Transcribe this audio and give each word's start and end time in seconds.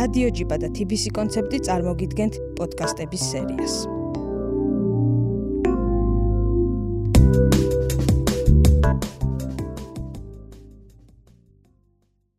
რადიო 0.00 0.28
ჯიბა 0.32 0.56
და 0.56 0.68
TBC 0.72 1.10
კონცეფტი 1.12 1.58
წარმოგიდგენთ 1.66 2.36
პოდკასტების 2.56 3.22
სერიას. 3.32 3.74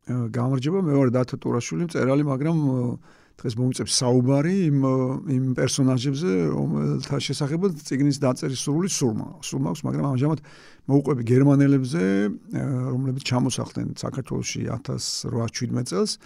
გამარჯობა, 0.09 0.79
მე 0.87 0.93
ვარ 0.97 1.09
დათო 1.13 1.37
ტურაშვილი, 1.37 1.85
მწერალი, 1.85 2.23
მაგრამ 2.25 2.57
დღეს 3.37 3.53
მომიწევს 3.57 3.93
საუბარი 3.93 4.55
იმ 4.69 4.77
იმ 5.37 5.45
პერსონაჟებზე, 5.57 6.31
რომელთა 6.57 7.17
შესახებაც 7.29 7.77
ციგნის 7.85 8.17
დაწერის 8.25 8.61
სრული 8.65 8.89
სურმა. 8.89 9.27
სურმა 9.45 9.69
აქვს, 9.73 9.81
მაგრამ 9.85 10.05
ამჟამად 10.13 10.39
მოუყვები 10.89 11.23
გერმანელებზე, 11.29 12.03
რომლებიც 12.89 13.23
ჩამოსახლდნენ 13.29 13.89
საქართველოში 14.01 14.59
1817 14.65 15.89
წელს, 15.93 16.17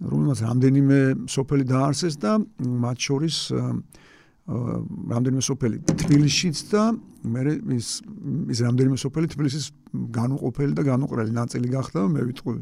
რომელმაც 0.00 0.38
რამდენიმე 0.44 0.98
სოფელი 1.28 1.64
დაარსეს 1.68 2.16
და 2.20 2.38
მათ 2.60 2.98
შორის 3.06 3.36
რამდენიმე 4.50 5.42
სოფელი 5.44 5.76
თბილისშიც 5.84 6.56
და 6.72 6.84
მე 7.30 7.42
ის 7.76 7.88
ის 8.50 8.58
რამდენიმე 8.64 8.96
სოფელი 8.98 9.26
თბილისის 9.34 9.66
განუყოფელი 10.16 10.72
და 10.74 10.82
განუყრელი 10.88 11.32
ნაწილი 11.36 11.68
გახდა, 11.70 12.08
მე 12.10 12.22
ვიტყვი 12.30 12.56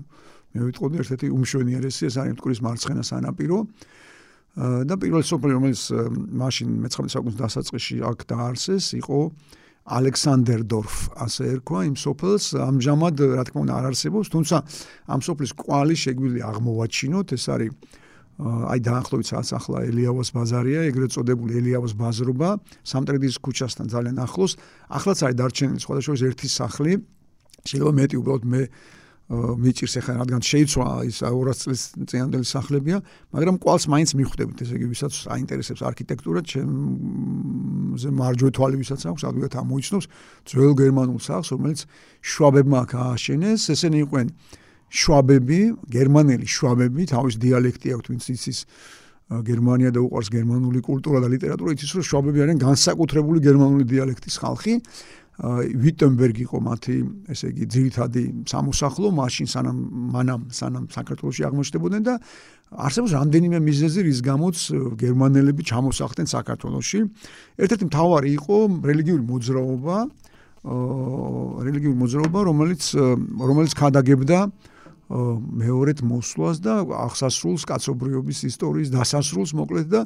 მე 0.59 0.66
ვიტყოდი 0.69 1.01
ერთ-ერთი 1.05 1.30
უმშვენიერესი 1.33 2.02
ეს 2.09 2.16
არის 2.20 2.34
მტკვრის 2.37 2.61
მარცხენა 2.66 3.02
სანაპირო. 3.05 3.59
და 4.59 4.95
პირველი 4.98 5.23
სოფელი 5.23 5.55
რომელიც 5.55 5.83
მაშინ 6.34 6.69
მე-19 6.83 7.14
საუკუნის 7.14 7.39
დასაწყისში 7.39 7.97
აქ 8.11 8.19
დაარსეს 8.27 8.86
იყო 8.98 9.19
ალექსანდერდორფ 9.88 10.95
ასე 11.24 11.42
ერქვა 11.52 11.80
იმ 11.88 11.97
სოფელს 11.97 12.45
ამჟამად 12.60 13.16
რა 13.38 13.45
თქმა 13.48 13.60
უნდა 13.65 13.74
არ 13.78 13.84
არსებობს 13.91 14.28
თუმცა 14.34 14.56
ამ 15.09 15.20
სოფლის 15.24 15.52
კვალი 15.56 15.97
შეგვიძლია 15.97 16.45
აღმოვაჩინოთ. 16.52 17.28
ეს 17.33 17.45
არის 17.48 17.70
აი 18.39 18.78
დაახლოებით 18.86 19.27
საათს 19.33 19.50
ახლა 19.58 19.78
ელიავას 19.91 20.28
ბაზარია 20.36 20.80
ეგრეთ 20.92 21.11
წოდებული 21.17 21.53
ელიავას 21.58 21.92
ბაზრობა 21.98 22.48
სამტრედიის 22.86 23.36
ქუჩასთან 23.42 23.86
ძალიან 23.91 24.17
ახლოს. 24.22 24.53
ახლაც 24.95 25.19
არის 25.27 25.36
დარჩენილი 25.41 25.80
სხვადასხვა 25.83 26.14
ერთი 26.28 26.48
სახლი. 26.48 26.92
შეიძლება 27.67 27.92
მეტი 27.98 28.17
უბრალოდ 28.20 28.45
მე 28.47 28.62
მიჭირს 29.29 29.95
ახლა 30.01 30.15
რადგან 30.25 30.41
შეიცვა 30.41 30.84
ის 31.05 31.21
200 31.21 31.53
წლის 31.61 31.81
წინანდელი 32.09 32.47
სახლებია, 32.48 32.98
მაგრამ 33.37 33.57
ყვალს 33.61 33.85
მაინც 33.93 34.11
მიხვდებით, 34.17 34.57
ესე 34.65 34.75
იგი, 34.81 34.87
ვისაც 34.89 35.12
აინტერესებს 35.29 35.83
არქიტექტურა, 35.85 36.41
ჩემზე 36.48 38.09
მარჯვე 38.09 38.51
თვალი 38.57 38.77
ვისაც 38.81 39.01
აქვს, 39.05 39.23
ადვილად 39.29 39.53
ამოიცნობს 39.61 40.07
ძველ 40.48 40.73
გერმანულ 40.81 41.20
სახლს, 41.20 41.48
რომელიც 41.53 41.81
შვაბებმა 42.25 42.79
აქ 42.89 42.91
ააშენეს, 43.05 43.61
ესენი 43.69 43.98
იყვნენ 44.09 44.27
შვაბები, 44.89 45.61
გერმანელი 45.92 46.47
შვაბები, 46.48 47.03
თავის 47.13 47.35
დიალექტი 47.37 47.89
აქვს, 48.01 48.09
ვინც 48.09 48.25
იცის 48.33 48.59
გერმანია 49.29 49.92
და 49.92 50.01
უყარს 50.01 50.33
გერმანული 50.33 50.81
კულტურა 50.81 51.20
და 51.20 51.29
ლიტერატურა, 51.29 51.77
იცის 51.77 52.01
რომ 52.01 52.05
შვაბები 52.09 52.39
არიან 52.48 52.61
განსაკუთრებული 52.65 53.45
გერმანული 53.45 53.85
დიალექტის 53.85 54.41
ხალხი. 54.41 54.81
ვიტენბერგი 55.39 56.42
იყო 56.42 56.58
მათი 56.67 56.94
ესე 57.31 57.53
იგი 57.53 57.67
ძირითადი 57.70 58.22
სამოსახლო 58.50 59.11
მაშინ 59.14 59.47
სანამ 59.47 59.77
მანამ 60.14 60.42
სანამ 60.50 60.89
საქართველოსი 60.91 61.47
აღმოჩნდებოდნენ 61.47 62.03
და 62.03 62.14
არსებობს 62.75 63.12
რამდენიმე 63.14 63.58
მიზეზი 63.62 64.03
რის 64.03 64.20
გამოც 64.27 64.56
გერმანელები 64.98 65.62
ჩამოსახლდნენ 65.70 66.28
საქართველოსში 66.34 66.98
ერთ-ერთი 67.62 67.84
მთავარი 67.86 68.30
იყო 68.34 68.56
რელიგიური 68.91 69.22
მოძრაობა 69.30 69.97
რელიგიური 71.70 71.97
მოძრაობა 72.02 72.39
რომელიც 72.50 72.83
რომელიც 73.39 73.73
ხადაგებდა 73.78 74.39
მეორეთ 75.08 76.02
მოსვლას 76.02 76.58
და 76.67 76.83
აღსასრულს 76.83 77.62
კაცობრიობის 77.64 78.39
ისტორიის 78.50 78.91
დასასრულს 78.92 79.55
მოკლედ 79.56 79.86
და 79.89 80.00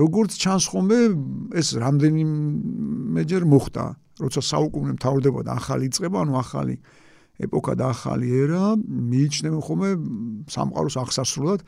როგორც 0.00 0.34
ჩანს 0.34 0.64
ხომე 0.72 0.98
ეს 1.60 1.76
რამდენიმეჯერ 1.78 3.44
მოხდა 3.46 3.84
როცა 4.18 4.40
საუკუნე 4.42 4.92
მთავრდებოდა 4.98 5.50
ახალი 5.54 5.86
წება, 5.94 6.24
ანუ 6.26 6.34
ახალი 6.38 6.74
ეპოქა 7.38 7.74
და 7.78 7.86
ახალი 7.94 8.26
ერა, 8.34 8.74
მიიჩნევენ 8.82 9.62
ხოლმე 9.62 9.90
სამყაროს 10.50 10.96
აღსასრულად. 10.98 11.60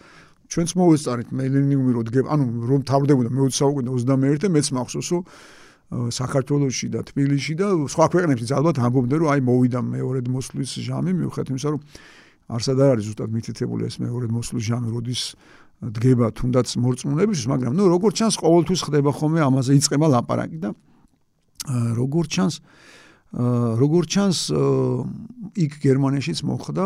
ჩვენც 0.51 0.71
მოვესწარით 0.75 1.29
მელენიუმი 1.31 1.91
რო 1.95 2.03
დგება, 2.11 2.29
ანუ 2.35 2.45
რომ 2.67 2.81
მთავრდებოდა 2.83 3.31
მე-20 3.31 3.55
საუკუნე 3.55 3.89
21-ე, 3.95 4.49
მეც 4.51 4.67
მახსოვს, 4.75 5.09
რომ 5.15 5.23
საქართველოსში 5.91 6.87
და 6.91 7.01
თბილისში 7.07 7.55
და 7.55 7.67
სხვა 7.87 8.07
ქვეყნებში 8.15 8.51
ალბათ 8.55 8.83
ამბობდნენ, 8.83 9.19
რომ 9.23 9.31
აი 9.31 9.41
მოვიდა 9.47 9.81
მეორედ 9.95 10.27
მოსვლის 10.31 10.71
ჟამი, 10.87 11.13
მიუხედავად 11.23 11.51
იმისა, 11.55 11.69
რომ 11.71 11.81
არსად 12.51 12.79
არ 12.83 12.91
არის 12.95 13.05
ზუსტად 13.11 13.31
მითითებული 13.31 13.83
ეს 13.87 13.97
მეორედ 14.03 14.31
მოსვლის 14.35 14.65
ჟამი, 14.71 14.89
როდის 14.91 15.23
დგება 15.81 16.27
თუნდაც 16.35 16.69
მორწმუნეებისთვის, 16.83 17.47
მაგრამ 17.51 17.73
ნუ 17.79 17.85
როგორც 17.95 18.15
ჩანს, 18.23 18.35
ყოველთვის 18.43 18.81
ხდება 18.91 19.11
ხოლმე 19.11 19.41
ამაზე 19.47 19.71
იწება 19.79 20.07
ლაპარაკი 20.15 20.59
და 20.63 20.71
როგორ 21.69 22.25
ჩანს? 22.31 22.61
როგორ 23.31 24.05
ჩანს 24.11 24.39
იქ 25.55 25.73
გერმანიაშიც 25.85 26.43
მოხდა 26.43 26.85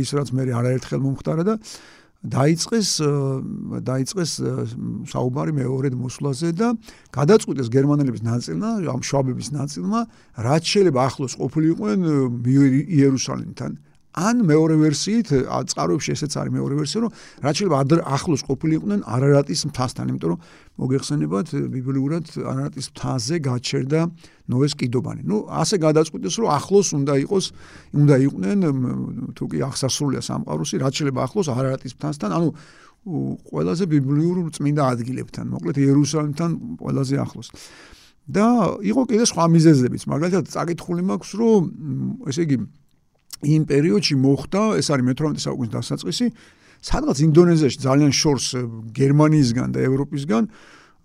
ის 0.00 0.08
რაც 0.16 0.28
მე 0.32 0.42
არაერთხელ 0.48 1.00
მომხდარა 1.04 1.44
და 1.44 1.54
დაიწყეს 2.20 2.88
დაიწყეს 3.84 4.32
საუბარი 5.12 5.52
მეორედ 5.56 5.94
მოსვლაზე 6.00 6.48
და 6.56 6.68
გადაწყვიტეს 7.12 7.68
გერმანელების 7.68 8.22
ნაწილმა 8.24 8.70
ამ 8.92 9.00
შვაბების 9.04 9.48
ნაწილმა 9.56 10.00
რაც 10.40 10.64
შეიძლება 10.64 11.00
ახლოს 11.04 11.32
ყოფილიყვნენ 11.40 11.98
იერუსალიმთან 12.44 13.72
ან 14.10 14.42
მეორე 14.42 14.74
ვერსიით 14.82 15.28
წყაროებში 15.70 16.10
ესეც 16.18 16.34
არის 16.34 16.50
მეორე 16.50 16.74
ვერსია 16.82 17.00
რომ 17.06 17.12
რაც 17.46 17.54
შეიძლება 17.60 18.02
ახლოს 18.10 18.42
ყოფილიყვნენ 18.42 19.00
არარატის 19.06 19.60
მთასთან 19.70 20.06
იმიტომ 20.10 20.28
რომ 20.34 20.38
მოგეხსენებათ 20.82 21.48
ბიბლიურად 21.70 22.24
არარატის 22.42 22.86
მთაზე 22.90 23.36
გაჩერდა 23.38 24.00
ნოეს 24.50 24.74
კიდობანი. 24.74 25.22
ნუ 25.30 25.36
ასე 25.46 25.76
გადაწყვიტეს 25.86 26.34
რომ 26.42 26.48
ახლოს 26.58 26.88
უნდა 26.98 27.14
იყოს 27.24 27.44
უნდა 27.94 28.14
იყვნენ 28.26 28.58
თუ 29.38 29.44
კი 29.46 29.58
ახსასრულია 29.70 30.20
სამყაროსი 30.26 30.74
რაც 30.82 30.92
შეიძლება 30.98 31.20
ახლოს 31.30 31.46
არარატის 31.54 31.92
მთასთან 31.94 32.30
ანუ 32.34 32.48
ყველაზე 33.46 33.84
ბიბლიურ 33.94 34.36
წმინდა 34.58 34.82
ადგილებთან 34.92 35.46
მოკლედ 35.54 35.76
იერუსალიმთან 35.86 36.50
ყველაზე 36.82 37.14
ახლოს. 37.24 37.48
და 38.30 38.46
იყო 38.78 39.02
კიდე 39.10 39.24
სხვა 39.26 39.44
მიზეზებიც. 39.54 40.02
მაგალითად 40.06 40.44
წაკითხული 40.54 41.02
მაქვს 41.02 41.30
რომ 41.40 41.62
ესე 42.30 42.42
იგი 42.46 42.56
იმ 43.40 43.62
პერიოდში 43.70 44.14
მოხდა, 44.20 44.62
ეს 44.80 44.86
არის 44.92 45.04
მე-18 45.08 45.44
საუკუნის 45.44 45.72
დასაწყისი, 45.72 46.26
სადღაც 46.80 47.18
ინდონეზიაში 47.24 47.78
ძალიან 47.80 48.12
შორს 48.12 48.46
გერმანიისგან 48.96 49.68
და 49.72 49.80
ევროპისგან 49.84 50.44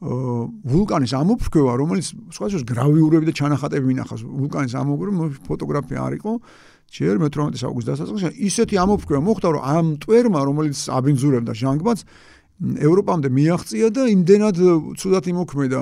ვულკანის 0.06 1.14
ამოფრქვევა, 1.16 1.74
რომელიც 1.80 2.08
სხვადასხვა 2.36 2.68
გრავიურები 2.68 3.26
და 3.32 3.34
ჩანახატები 3.40 3.86
მინახავს, 3.96 4.22
ვულკანის 4.28 4.74
ამოფრქვევა, 4.76 5.28
ფოტოგრაფია 5.48 6.00
არ 6.04 6.14
იყო. 6.20 6.32
ჯერ 6.96 7.16
მე-18 7.24 7.60
საუკუნის 7.64 7.88
დასაწყისში 7.90 8.30
ისეთი 8.46 8.76
ამოფრქვევა 8.86 9.22
მოხდა, 9.26 9.48
რომ 9.56 9.62
ამ 9.66 9.86
ტვერმა, 10.04 10.40
რომელიც 10.46 10.80
აბინძურებდა 10.92 11.54
ჟანგბადს, 11.56 12.02
ევროპამდე 12.56 13.30
მიაღწია 13.36 13.88
და 13.92 14.04
იმდენად 14.08 14.60
ცუდად 14.96 15.26
იმოქმედა 15.28 15.82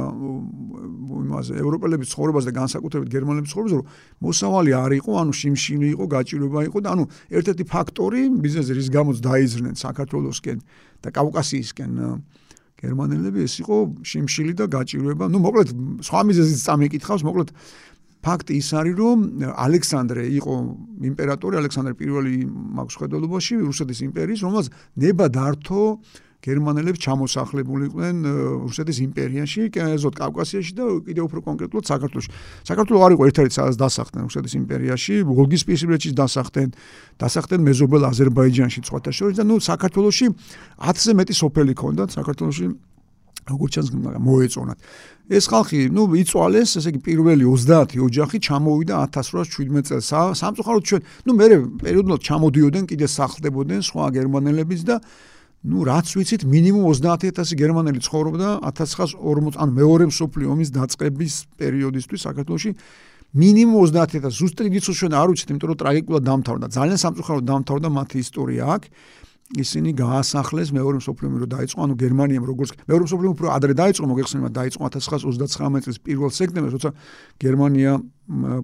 იმაზე 1.13 1.53
ევროპელების 1.61 2.09
ცხოვრებას 2.13 2.47
და 2.49 2.53
განსაკუთრებით 2.57 3.09
გერმანელების 3.13 3.51
ცხოვრებას 3.53 3.75
რომ 3.77 3.85
მოსავალი 4.25 4.71
არ 4.73 4.91
იყო 4.97 5.11
ანუ 5.21 5.33
შიმშილი 5.37 5.87
იყო 5.93 6.05
გაჭირვება 6.17 6.59
იყო 6.73 6.77
და 6.81 6.89
ანუ 6.97 7.03
ერთ-ერთი 7.29 7.63
ფაქტორი 7.69 8.21
ბიზნესი 8.41 8.71
რის 8.73 8.89
გამოც 8.89 9.17
დაიზრნენ 9.21 9.75
საქართველოსკენ 9.77 10.57
და 11.05 11.09
კავკასიისკენ 11.13 11.91
გერმანელები 12.83 13.39
ეს 13.47 13.55
იყო 13.63 13.77
შიმშილი 14.03 14.53
და 14.59 14.65
გაჭირვება. 14.67 15.29
ну 15.29 15.37
მოკლედ 15.45 15.69
სხვა 16.03 16.21
მიზეზით 16.27 16.59
წამიკითხავს 16.67 17.21
მოკლედ 17.23 17.49
ფაქტი 18.23 18.53
ის 18.59 18.69
არის 18.79 18.95
რომ 18.97 19.17
ალექსანდრე 19.51 20.23
იყო 20.39 20.53
იმპერატორი 21.11 21.55
ალექსანდრე 21.59 21.93
პირველი 22.01 22.35
მაქვს 22.47 22.95
ხედელობაში 23.03 23.53
რუსეთის 23.67 23.99
იმპერიის 24.07 24.43
რომელსაც 24.47 24.67
ნება 25.03 25.25
დართო 25.27 25.83
გერმანელებს 26.43 26.99
ჩამოსახლებულიყვნენ 26.99 28.15
რუსეთის 28.67 28.97
იმპერიაში, 29.07 29.61
კენეზოთ 29.71 30.13
კავკასიაში 30.19 30.71
და 30.75 30.83
კიდევ 31.07 31.23
უფრო 31.31 31.39
კონკრეტულად 31.47 31.83
საქართველოში. 31.87 32.29
საქართველო 32.67 32.99
არ 33.07 33.11
იყო 33.15 33.23
ერთ-ერთი 33.31 33.53
სადაც 33.57 33.75
დასახლდნენ 33.79 34.23
რუსეთის 34.27 34.53
იმპერიაში, 34.59 35.13
ვოლგის 35.23 35.61
პირისპირეთში 35.63 36.11
დასახლდნენ, 36.19 36.69
დასახლდნენ 37.23 37.61
მეზობელ 37.63 38.01
აზერბაიჯანში 38.11 38.79
სხვათა 38.83 39.11
შორის 39.15 39.35
და 39.39 39.43
ნუ 39.47 39.55
საქართველოში 39.63 40.25
10-ზე 40.83 41.11
მეტი 41.15 41.33
სოფელი 41.39 41.73
ქონდათ 41.79 42.09
საქართველოში 42.11 42.67
როგორც 43.43 43.71
ჩანს 43.75 43.89
მოეწონათ. 44.23 44.79
ეს 45.31 45.47
ხალხი, 45.47 45.87
ნუ 45.91 46.03
იწვალეს, 46.19 46.69
ესე 46.79 46.89
იგი 46.91 46.99
პირველი 47.03 47.45
30 47.47 47.95
ოჯახი 47.95 48.37
ჩამოვიდა 48.43 48.95
1817 49.07 49.87
წელს. 49.87 50.35
სამწუხაროდ 50.39 50.83
ჩვენ, 50.83 51.01
ნუ 51.27 51.31
მე 51.39 51.45
პერიოდულად 51.79 52.21
ჩამოდიოდნენ, 52.27 52.83
კიდე 52.91 53.07
სახლდებოდნენ 53.07 53.81
სხვა 53.87 54.05
გერმანელებიც 54.19 54.81
და 54.83 54.95
ну, 55.63 55.83
რაც 55.87 56.07
ვიცით, 56.11 56.43
მინიმუმ 56.43 56.83
30000 56.91 57.55
გერმანელი 57.55 57.99
ცხოვრობდა 58.03 58.49
1940 58.67 59.55
ან 59.55 59.69
მეორე 59.71 60.05
მსოფლიო 60.11 60.47
ომის 60.51 60.69
დაწყების 60.75 61.33
პერიოდისთვის 61.55 62.21
საქართველოში. 62.27 62.69
მინიმუმ 63.33 63.75
30000 63.87 64.27
ზუსტი 64.27 64.67
რიცხვი 64.67 64.93
ჩვენ 64.99 65.13
არ 65.15 65.27
ვიცით, 65.31 65.49
იმიტომ 65.55 65.69
რომ 65.71 65.79
ტრაგიკულად 65.79 66.23
დამთავრდა. 66.27 66.65
ძალიან 66.67 66.99
სამწუხაროდ 66.99 67.43
დამთავრდა 67.47 67.89
მათი 67.95 68.17
ისტორია 68.19 68.63
აქ. 68.75 68.83
ისინი 69.53 69.93
გაასახლეს 69.93 70.73
მეორე 70.73 70.97
მსოფლიო 70.97 71.27
ომი 71.29 71.39
რო 71.43 71.47
დაიწყო, 71.53 71.79
ანუ 71.85 71.93
გერმანიამ 71.99 72.45
როგორც 72.47 72.69
მეორე 72.89 73.03
მსოფლიო 73.05 73.27
ომი 73.29 73.35
უფრო 73.37 73.47
ადრე 73.53 73.73
დაიწყო, 73.77 74.05
მოგეხსენებათ, 74.09 74.53
დაიწყო 74.57 74.81
1939 74.89 75.83
წლის 75.85 75.97
1 76.09 76.33
სექტემბერს, 76.33 76.73
როცა 76.73 76.89
გერმანია 77.37 77.91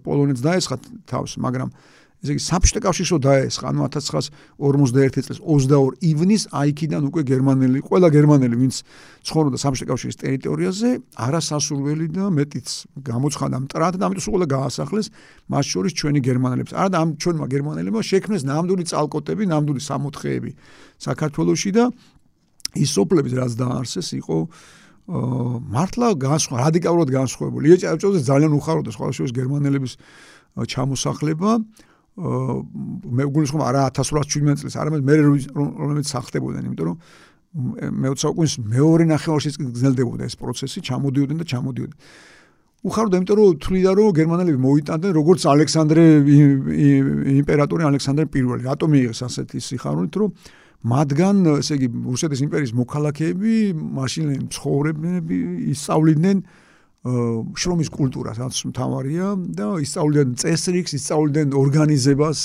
პოლონეთს 0.01 0.41
დაესხა 0.41 0.75
თავს, 1.05 1.31
მაგრამ 1.37 1.69
ესე 2.19 2.35
იგი 2.35 2.41
საბჭოთა 2.43 2.81
კავშირშო 2.83 3.17
დაესხა 3.23 3.69
ანუ 3.71 3.79
1951 3.87 5.23
წლის 5.23 5.39
22 5.39 6.03
ივნის 6.03 6.43
აიქიდან 6.51 7.03
უკვე 7.07 7.21
გერმანელი 7.31 7.79
ყველა 7.79 8.09
გერმანელი 8.11 8.55
ვინც 8.59 8.75
ცხოვრობდა 9.23 9.57
საბჭოთა 9.63 9.87
კავშირის 9.87 10.17
ტერიტორიაზე 10.19 10.89
არასასურველი 11.15 12.07
და 12.11 12.25
მეტიც 12.27 12.67
გამოცხადა 13.07 13.57
მტრად 13.63 13.93
და 13.95 14.03
ამიტომ 14.11 14.25
სულ 14.27 14.43
გაასახლეს 14.51 15.07
მათ 15.47 15.65
შორის 15.71 15.91
ჩვენი 15.95 16.19
გერმანელებს. 16.27 16.71
არა 16.75 16.89
და 16.91 16.97
ამ 16.99 17.09
ჩვენმა 17.23 17.45
გერმანელებმა 17.55 18.01
შექმნეს 18.03 18.43
ნამდვილი 18.51 18.83
წალკოტები 18.91 19.43
ნამდვილი 19.47 19.79
სამოთხეები 19.79 20.51
საქართველოსში 20.99 21.71
და 21.71 21.83
ის 22.75 22.89
სოფლები 22.99 23.29
რაც 23.31 23.51
დაარსეს 23.55 24.09
იყო 24.19 24.37
მართლა 25.09 26.07
განსხვავებული 26.21 26.67
რადიკალურად 26.67 27.09
განსხვავებული. 27.09 27.65
ეჭავჭოზე 27.79 28.19
ძალიან 28.27 28.51
უხაროდა 28.59 28.91
სხვა 28.93 29.07
შორის 29.15 29.31
გერმანელების 29.33 29.93
ჩამოსახლება 30.69 31.63
მე 32.19 33.23
გულისხმობ 33.33 33.63
არა 33.63 33.81
1817 33.95 34.63
წელს, 34.63 34.75
არამედ 34.75 35.01
მე 35.07 35.13
რომელიც 35.23 36.07
სახდებოდნენ, 36.11 36.63
იმიტომ 36.69 36.85
რომ 36.89 36.97
მე 37.49 38.07
საუკუნის 38.19 38.55
მეორე 38.59 39.03
ნახევარში 39.09 39.49
გრძელდებოდა 39.57 40.23
ეს 40.27 40.35
პროცესი, 40.37 40.83
ჩამოდიოდნენ 40.89 41.37
და 41.39 41.45
ჩამოდიოდნენ. 41.49 41.97
უხარდა, 42.79 43.15
იმიტომ 43.19 43.35
რომ 43.39 43.57
თვლიდა 43.59 43.91
რომ 43.99 44.09
გერმანელები 44.19 44.59
მოიტანდნენ 44.63 45.11
როგორც 45.19 45.41
ალექსანდრე 45.51 46.03
იმპერატორი 47.39 47.83
ალექსანდრე 47.89 48.25
პირველი. 48.31 48.61
რატომ 48.71 48.87
მიიღეს 48.93 49.21
ასეთი 49.27 49.59
სიხარულით, 49.59 50.13
რომ 50.15 50.29
მათგან, 50.79 51.35
ესე 51.59 51.75
იგი, 51.75 51.87
რუსეთის 52.07 52.39
იმპერიის 52.47 52.73
მოქალაქეები, 52.79 53.53
მაშინ 53.99 54.25
ცხოვრებები 54.47 55.37
ისწავლიდნენ 55.75 56.37
შრომის 56.99 57.89
კულტურა 57.95 58.35
რაც 58.35 58.55
მთავარია 58.75 59.27
და 59.55 59.79
ისწავლდნენ 59.79 60.35
წესრიგს, 60.35 60.91
ისწავლდნენ 60.99 61.55
ორგანიზებას, 61.55 62.39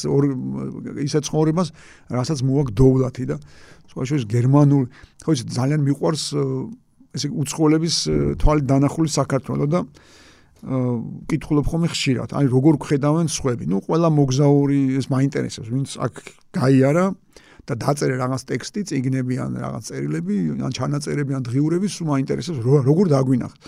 ისე 1.03 1.21
ცხოვრებას, 1.27 1.69
რასაც 2.15 2.39
მოაქვს 2.47 2.77
დოვლათი 2.79 3.25
და 3.35 3.37
სხვა 3.91 4.03
შორის 4.07 4.25
გერმანულ, 4.31 4.85
ხო 5.27 5.31
იცი 5.35 5.45
ძალიან 5.59 5.81
მიყვარს 5.91 6.25
ესე 7.19 7.29
უცხოელების 7.35 7.97
თვალით 8.39 8.67
დანახული 8.71 9.11
საქართველოს 9.11 9.71
და 9.75 9.81
კითხულობ 10.65 11.67
ხოლმე 11.69 11.89
ხშირად, 11.91 12.31
აი 12.39 12.47
როგორ 12.49 12.79
ხედავენ 12.79 13.29
სხვები. 13.29 13.69
ნუ 13.69 13.85
ყველა 13.85 14.09
მოგზაური 14.09 14.97
ეს 14.97 15.11
მაინტერესებს, 15.13 15.69
ვინც 15.69 15.99
აქ 15.99 16.15
გაიარა 16.57 17.07
და 17.69 17.75
დაწერე 17.75 18.17
რაღაც 18.23 18.43
ტექსტი, 18.49 18.81
წიგნები 18.89 19.35
ან 19.45 19.53
რაღაც 19.61 19.83
წერილები, 19.93 20.37
ან 20.63 20.73
ჩანაწერები 20.73 21.33
ან 21.37 21.43
დღიურები, 21.45 21.87
სულ 21.91 22.07
მაინტერესებს 22.17 22.61
როგორ 22.65 23.07
დაგვინახთ. 23.13 23.59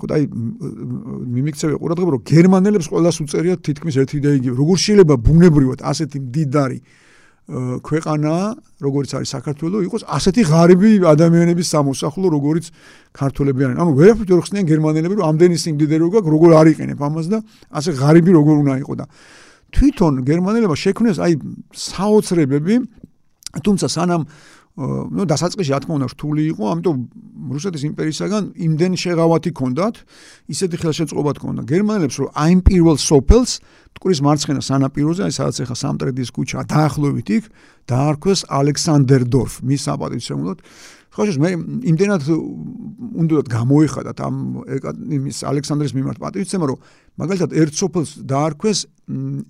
ხო 0.00 0.06
და 0.08 0.14
აი 0.18 0.24
მიმიქცევი 1.36 1.74
ყურადღება 1.82 2.10
რომ 2.16 2.22
გერმანელებს 2.32 2.86
ყოველას 2.92 3.16
უწერიათ 3.22 3.60
თითქმის 3.66 3.96
ერთი 4.02 4.18
და 4.24 4.30
იგივე 4.38 4.54
როგორ 4.62 4.76
შეიძლება 4.86 5.14
ბუნებრივად 5.26 5.78
ასეთი 5.82 6.18
მდიდარი 6.22 6.78
ქვეყანა 7.82 8.34
როგორც 8.86 9.10
არის 9.18 9.28
საქართველოს 9.34 9.82
იყოს 9.90 10.02
ასეთი 10.06 10.42
ღარიბი 10.46 10.90
ადამიანების 11.10 11.66
სამოსახლო 11.74 12.26
როგორც 12.30 12.70
ქართველები 13.12 13.60
არიან. 13.66 13.78
ანუ 13.82 13.90
ვერაფერ 13.98 14.26
ვერ 14.30 14.40
ხსნიან 14.46 14.66
გერმანელები 14.70 15.14
რომ 15.18 15.26
ამდენი 15.26 15.56
სიმდიდრე 15.58 15.98
როგ 16.06 16.22
როგორ 16.22 16.50
არიყენებ 16.62 16.98
ამას 17.02 17.26
და 17.34 17.38
ასე 17.74 17.90
ღარიბი 17.98 18.30
როგორ 18.38 18.54
უნდა 18.62 18.74
იყო 18.86 18.94
და 18.94 19.04
თვითონ 19.74 20.14
გერმანელებმა 20.22 20.76
შექმნეს 20.78 21.18
აი 21.18 21.32
საოცრებები 21.74 22.74
თუმცა 23.58 23.86
სანამ 23.90 24.22
ну 24.72 25.26
დასაწყისში 25.28 25.72
რა 25.74 25.78
თქმა 25.84 25.94
უნდა 26.00 26.08
რთული 26.16 26.42
იყო, 26.56 26.64
ამიტომ 26.72 26.96
რუსეთის 27.52 27.82
იმპერიისაგან 27.92 28.44
იმდენ 28.56 28.92
შეღავათი 29.02 29.50
ქონდათ, 29.52 29.94
ისეთი 30.48 30.76
ხელშეწყობა 30.80 31.32
ქონდა 31.36 31.62
გერმანელებს, 31.68 32.16
რომ 32.24 32.28
აი 32.32 32.54
პირველ 32.64 32.96
სოფელს 32.96 33.52
მტკვრის 33.92 34.20
მარცხენა 34.24 34.62
სანაპიროზე, 34.64 35.20
აი 35.28 35.32
სადაც 35.36 35.56
ახლა 35.60 35.76
სამტრედის 35.76 36.30
ქუჩა 36.32 36.64
დაახლოებით 36.72 37.28
იქ 37.36 37.44
დაარქვეს 37.92 38.40
ალექსანდერდორფ, 38.48 39.52
მის 39.60 39.80
საპატივცემულოდ. 39.92 40.58
ხო 41.12 41.26
შეიძლება 41.28 41.44
მე 41.44 41.50
იმდენად 41.92 42.22
უნდათ 42.32 43.48
გამოიხადათ 43.52 44.18
ამ 44.24 44.36
იმის 45.12 45.38
ალექსანდრის 45.44 45.92
მიმართ 45.92 46.18
პატივცემა, 46.22 46.64
რომ 46.72 46.78
მაგალითად 47.20 47.50
ერთ 47.52 47.74
სოფელს 47.76 48.10
დაარქვეს 48.32 48.78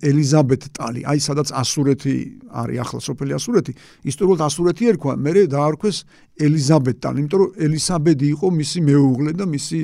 ელიზაბეტტალი, 0.03 1.05
აი 1.07 1.19
სადაც 1.23 1.53
ასურეთი 1.55 2.15
არის 2.51 2.81
ახლა 2.83 2.99
სოფელი 3.07 3.31
ასურეთი, 3.39 3.73
ისტორიულად 4.11 4.41
ასურეთი 4.43 4.83
ერქვა, 4.91 5.13
მე 5.23 5.31
დაარქვეს 5.55 5.97
ელიზაბეტტალი, 6.43 7.17
იმიტომ 7.23 7.39
რომ 7.39 7.49
ელისაბედი 7.63 8.27
იყო 8.35 8.47
მისი 8.59 8.79
მეუღლე 8.83 9.31
და 9.39 9.45
მისი 9.47 9.79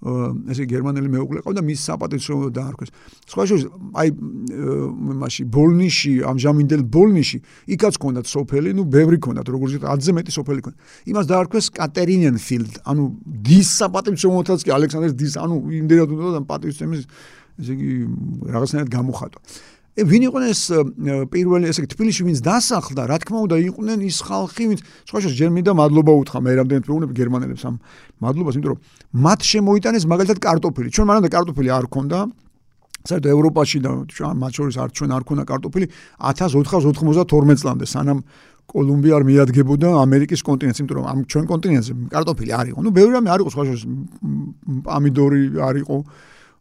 ესე 0.00 0.64
გერმანელი 0.64 1.08
მეუღლე 1.12 1.40
ყავდა 1.44 1.60
მის 1.60 1.80
საპატივცემო 1.84 2.48
დაარქვეს. 2.56 2.90
სხვა 3.28 3.42
შორის 3.50 3.64
აი 4.00 4.08
მაშინ 5.20 5.46
ბოლნიში, 5.52 6.12
ამჟამინდელ 6.24 6.82
ბოლნიში, 6.88 7.38
იქაც 7.76 7.94
ქონდათ 8.00 8.26
სოფელი, 8.32 8.72
ну 8.80 8.88
ბევრი 8.88 9.20
ქონდათ, 9.20 9.44
როგორც 9.52 9.76
ვთქვი, 9.76 9.88
10-ზე 9.92 10.12
მეტი 10.16 10.32
სოფელი 10.40 10.60
ქონდათ. 10.64 10.80
იმას 11.04 11.26
დაარქვეს 11.28 11.66
კატერინენფილდ, 11.76 12.80
ანუ 12.88 13.02
დის 13.44 13.68
საპატივცემოთაც 13.76 14.64
კი 14.64 14.70
ალექსანდრეს 14.72 15.14
დის, 15.20 15.36
ანუ 15.36 15.56
იმდენად 15.84 16.08
უნდა 16.16 16.32
და 16.32 16.40
პატივცემის 16.48 17.04
ესე 17.60 17.76
იგი 17.76 17.92
რაღაცნაირად 18.56 18.88
გამოხატვა. 18.88 19.40
ვინ 19.98 20.22
იყო 20.30 20.38
ეს 20.46 20.60
პირველი 21.34 21.66
ესე 21.66 21.82
თბილისში 21.90 22.22
ვინც 22.22 22.40
დასახლდა, 22.46 23.02
რა 23.10 23.16
თქმა 23.26 23.38
უნდა 23.50 23.56
იყვნენ 23.58 23.98
ის 24.06 24.18
ხალხი, 24.22 24.64
ვინც 24.70 24.80
სხვა 24.86 25.18
შორის 25.18 25.34
ჯერ 25.34 25.50
მინდა 25.50 25.72
მადლობა 25.74 26.12
უთხრა 26.14 26.38
მე 26.46 26.50
რამდენად 26.62 26.84
ვეუბნები 26.86 27.14
გერმანელებს 27.18 27.62
ამ 27.66 27.74
მადლობას, 28.22 28.54
იმიტომ 28.54 28.70
რომ 28.70 28.80
მათ 29.18 29.40
შემოიტანეს 29.50 30.04
მაგალითად 30.06 30.38
კარტოფილი. 30.38 30.88
ჩვენ 30.94 31.06
მანამდე 31.10 31.28
კარტოფილი 31.34 31.68
არ 31.74 31.86
ქონდა. 31.90 32.18
საერთოდ 33.00 33.32
ევროპაში 33.32 33.78
და 33.80 33.90
მათ 34.36 34.52
შორის 34.60 34.76
არ 34.76 34.90
ჩვენ 34.92 35.10
არ 35.16 35.22
ქონდა 35.24 35.44
კარტოფილი 35.48 35.86
1492 36.20 37.56
წლამდე, 37.56 37.84
სანამ 37.88 38.18
კოლუმბია 38.70 39.14
არ 39.18 39.24
მიადგებოდა 39.26 39.88
ამერიკის 40.04 40.40
კონტინენტს, 40.46 40.78
იმიტომ 40.80 40.96
რომ 41.00 41.06
ამ 41.10 41.18
ჩვენ 41.26 41.44
კონტინენტზე 41.50 41.92
კარტოფილი 42.14 42.50
არ 42.60 42.66
იყო. 42.70 42.78
ნუ 42.84 42.90
ბევრი 42.94 43.12
რამე 43.18 43.28
არ 43.34 43.40
იყო 43.42 43.50
სხვა 43.50 43.64
შორის 43.66 43.82
პამიდორი 44.86 45.42
არ 45.58 45.76
იყო. 45.82 45.96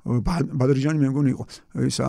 ბადრიჯანი 0.09 0.99
მე 1.03 1.09
მგონი 1.13 1.31
იყო 1.35 1.43
ისა 1.89 2.07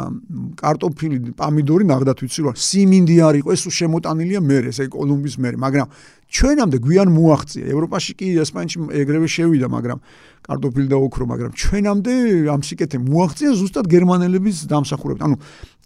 კარტოფილი 0.61 1.35
პამიდორი 1.37 1.85
ნახდათ 1.91 2.23
ვიცი 2.25 2.41
რა 2.47 2.53
სიმინდი 2.57 3.17
არ 3.29 3.41
იყო 3.41 3.53
ეს 3.57 3.65
შემოტანილია 3.77 4.41
მე 4.41 4.59
ესე 4.73 4.89
კოლუმბის 4.89 5.37
მე 5.43 5.53
მაგრამ 5.61 5.89
ჩვენამდე 6.31 6.79
გვიან 6.87 7.09
მოაღწია 7.11 7.65
ევროპაში 7.75 8.13
კი 8.15 8.27
ესპანეთში 8.41 8.79
ეგრევე 9.03 9.27
შევიდა 9.27 9.67
მაგრამ 9.67 9.99
კარტოფილი 10.47 10.87
და 10.87 10.99
ოქრო 11.03 11.25
მაგრამ 11.27 11.53
ჩვენამდე 11.59 12.15
ამ 12.55 12.61
სიკეთე 12.65 12.99
მოაღწია 13.03 13.51
ზუსტად 13.59 13.87
გერმანელების 13.91 14.57
დამსახურებით. 14.71 15.23
ანუ 15.27 15.37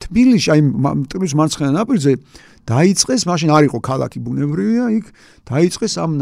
თბილისში 0.04 0.49
აი 0.54 0.61
მტრის 1.09 1.33
მარცხენა 1.40 1.73
ნაპირზე 1.80 2.12
დაიწყეს 2.68 3.23
მაშინ 3.28 3.50
არ 3.56 3.62
იყო 3.73 3.78
ქალაქი 3.88 4.18
ბუნებრივია 4.21 4.85
იქ 5.00 5.06
დაიწყეს 5.49 5.94
ამ 6.04 6.12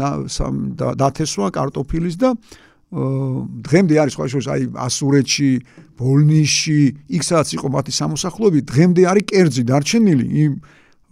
დათესვა 0.79 1.47
კარტოფილის 1.51 2.15
და 2.19 2.29
დღემდე 2.93 3.95
არის 3.97 4.13
შორის 4.13 4.47
აი 4.53 4.63
ასურეთში, 4.77 5.51
ბოლნიში, 5.97 6.81
იქ 7.09 7.21
სადაც 7.25 7.49
იყო 7.57 7.67
მათი 7.73 7.91
სამოსახლოები, 7.97 8.59
დღემდე 8.69 9.01
არის 9.09 9.25
კერძი 9.33 9.63
დარჩენილი 9.65 10.25
იმ 10.45 10.51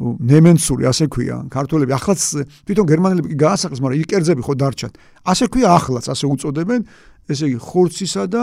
ნემენცური 0.02 0.86
ასე 0.90 1.06
ქვია 1.14 1.38
ქართველები 1.54 1.94
ახლაც 1.94 2.22
თვითონ 2.66 2.86
გერმანელები 2.90 3.38
გაასახლეს 3.38 3.82
მაგრამ 3.86 4.02
იქ 4.02 4.08
კერძები 4.14 4.42
ხო 4.46 4.54
დარჩათ. 4.62 4.94
ასე 5.26 5.46
ქვია 5.54 5.70
ახლაც 5.78 6.06
ასე 6.10 6.26
უწოდებენ 6.26 6.82
ესე 7.30 7.46
იგი 7.50 7.60
ხორცისა 7.62 8.24
და 8.34 8.42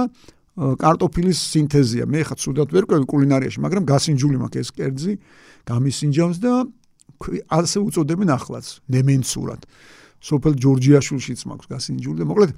კარტოფილის 0.58 1.38
სინთეზია. 1.38 2.04
მე 2.06 2.20
ხა 2.26 2.34
ცუდად 2.38 2.68
ვერ 2.74 2.84
ყვევი 2.86 3.06
კულინარიაში 3.10 3.58
მაგრამ 3.62 3.82
გასინჯული 3.90 4.36
მაქვს 4.38 4.58
ეს 4.62 4.70
კერძი 4.74 5.12
გამისინჯავს 5.66 6.38
და 6.42 6.52
ასე 7.50 7.78
უწოდებენ 7.86 8.28
ახლაც 8.38 8.66
ნემენცურად. 8.86 9.60
სოფელ 10.18 10.54
ჯორჯიაშვილშიც 10.58 11.40
მაქვს 11.46 11.66
გასინჯული 11.70 12.18
და 12.22 12.26
მოკლედ 12.26 12.50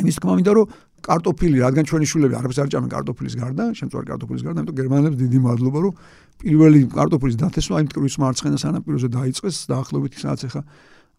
იმის 0.00 0.16
თქმა 0.20 0.32
მინდა 0.40 0.52
რომ 0.58 0.66
კარტოფილი 1.00 1.56
რადგან 1.64 1.84
ჩვენი 1.88 2.06
შულები 2.12 2.34
არაფერს 2.40 2.60
არ 2.60 2.68
ჭამენ 2.70 2.90
კარტოფილის 2.92 3.34
გარდა, 3.40 3.64
შემწვარი 3.78 4.06
კარტოფილის 4.10 4.42
გარდა, 4.44 4.58
ამიტომ 4.60 4.76
გერმანელებს 4.80 5.16
დიდი 5.20 5.38
მადლობა 5.40 5.78
რომ 5.80 5.92
პირველი 6.40 6.80
კარტოფილის 6.92 7.36
დათესვა 7.40 7.76
იმ 7.80 7.88
ტკბის 7.90 8.16
მარცხენა 8.20 8.58
სანაპიროზე 8.60 9.08
დაიწყეს 9.16 9.56
დაახლოებით 9.70 10.12
სადაც 10.20 10.40
ახლა 10.50 10.62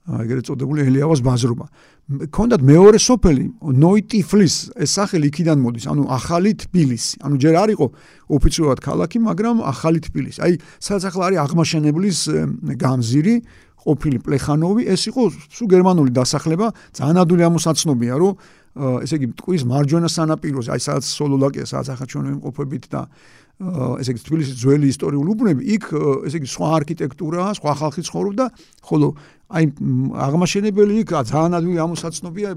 ეგრეთ 0.01 0.47
წოდებული 0.49 0.81
ელიავას 0.89 1.21
ბაზრობა. 1.21 1.65
ქონდათ 2.33 2.61
მეორე 2.65 2.97
სოფელი 2.97 3.45
ნოიტიფლის 3.61 4.55
ეს 4.81 4.91
სახელი 4.97 5.29
იქიდან 5.29 5.57
მოდის, 5.61 5.85
ანუ 5.93 6.03
ახალი 6.09 6.51
თბილისი. 6.57 7.21
ანუ 7.21 7.35
ჯერ 7.37 7.55
არ 7.61 7.69
იყო 7.77 7.85
ოფიციალურად 8.33 8.79
ქალაქი, 8.81 9.17
მაგრამ 9.21 9.61
ახალი 9.61 9.99
თბილისი. 10.01 10.39
აი 10.41 10.53
სადაც 10.81 11.03
ახლა 11.05 11.23
არის 11.29 11.39
აღმაშენებლის 11.45 12.19
გამზირი 12.81 13.35
ყოფილი 13.81 14.17
პლეხანოვი, 14.25 14.81
ეს 14.89 15.01
იყო 15.09 15.21
სულ 15.53 15.67
გერმანული 15.69 16.11
დასახლება, 16.13 16.67
ძალიან 16.97 17.17
ადვილი 17.21 17.43
ამოსაცნობია, 17.49 18.13
რომ 18.17 18.33
ესე 18.75 19.19
იგი 19.19 19.27
ტყვის 19.41 19.63
მარჯვენა 19.67 20.09
სანაპიროზე, 20.11 20.71
აი 20.71 20.81
სადაც 20.81 21.05
სოლოლაკია, 21.11 21.65
სადაც 21.67 21.87
ახლა 21.95 22.05
ჩვენ 22.11 22.25
ვიმყოფებით 22.31 22.85
და 22.91 23.01
ესე 24.01 24.15
იგი 24.15 24.21
თბილისის 24.25 24.55
ძველი 24.57 24.87
ისტორიული 24.89 25.29
უბნები, 25.35 25.61
იქ 25.75 25.83
ესე 26.29 26.39
იგი 26.41 26.49
სხვა 26.49 26.69
არქიტექტურა, 26.79 27.43
სხვა 27.59 27.73
ხალხი 27.81 28.01
ცხოვრობდა, 28.07 28.45
ხოლო 28.89 29.09
აი 29.51 29.65
აღმაშენებელი 30.25 30.93
იქ 31.03 31.11
ძალიან 31.27 31.57
ადვილი 31.59 31.79
ამოსაცნობია 31.83 32.49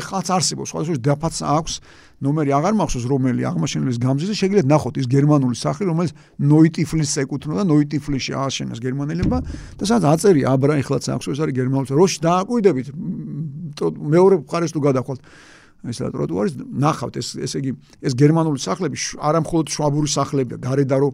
ეხლაც 0.00 0.26
არსებობს 0.36 0.72
სხვადასხვა 0.72 0.96
დაფაცა 1.06 1.44
აქვს 1.58 1.74
ნომერი 2.22 2.50
აღარ 2.58 2.74
მახსოვს 2.78 3.06
რომელი 3.12 3.46
აღმაშენებლის 3.50 3.98
გამზირი 4.02 4.34
შეგიძლიათ 4.40 4.68
ნახოთ 4.72 4.98
ის 5.02 5.06
გერმანული 5.10 5.56
სახლი 5.58 5.86
რომელიც 5.90 6.12
ნოიტიფლის 6.42 7.14
ეკუთვნოდა 7.22 7.62
ნოიტიფლისში 7.70 8.32
ააშენეს 8.42 8.82
გერმანელებმა 8.82 9.38
და 9.78 9.84
სადაც 9.86 10.04
აწერია 10.12 10.54
აბრა 10.54 10.78
ეხლაც 10.82 11.04
აქვს 11.14 11.30
ეს 11.30 11.42
არის 11.46 11.54
გერმანული 11.62 11.98
როში 11.98 12.18
დააკვირდებით 12.26 12.86
მეორე 14.14 14.34
მხარეს 14.42 14.74
თუ 14.74 14.80
გადახვალთ 14.86 15.20
ეს 15.90 15.98
რა 15.98 16.10
ტროტუარის 16.14 16.54
ნახავთ 16.62 17.14
ეს 17.18 17.28
ესე 17.42 17.58
იგი 17.58 17.72
ეს 18.06 18.14
გერმანული 18.14 18.58
სახლები 18.62 18.96
არა 19.18 19.42
მხოლოდ 19.42 19.66
შვაბური 19.74 20.10
სახლებია 20.10 20.62
გარედარო 20.62 21.10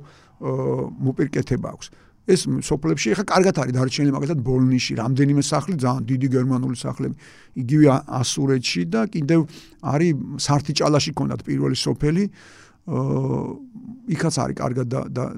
მოპირკეთება 1.08 1.73
აქვს 1.73 1.88
ეს 2.28 2.44
სოფლებში 2.68 3.16
ხა 3.16 3.25
კარგად 3.25 3.56
არის 3.62 3.75
დარჩენილი 3.78 4.12
მაგალითად 4.14 4.40
ბოლნიში 4.44 4.92
რამდენიმე 5.00 5.42
სახლი 5.42 5.75
ძალიან 5.80 6.04
დიდი 6.12 6.28
გერმანული 6.37 6.76
სახლები 6.76 7.14
იგივე 7.62 7.87
ასურეთში 8.20 8.82
და 8.92 9.00
კიდევ 9.08 9.40
არის 9.82 10.12
სარტიჭალაში 10.47 11.12
ქონდათ 11.16 11.40
პირველი 11.49 11.76
სოფელი 11.76 12.25
იქაც 12.88 14.35
არის 14.40 14.56
კარგად 14.56 14.88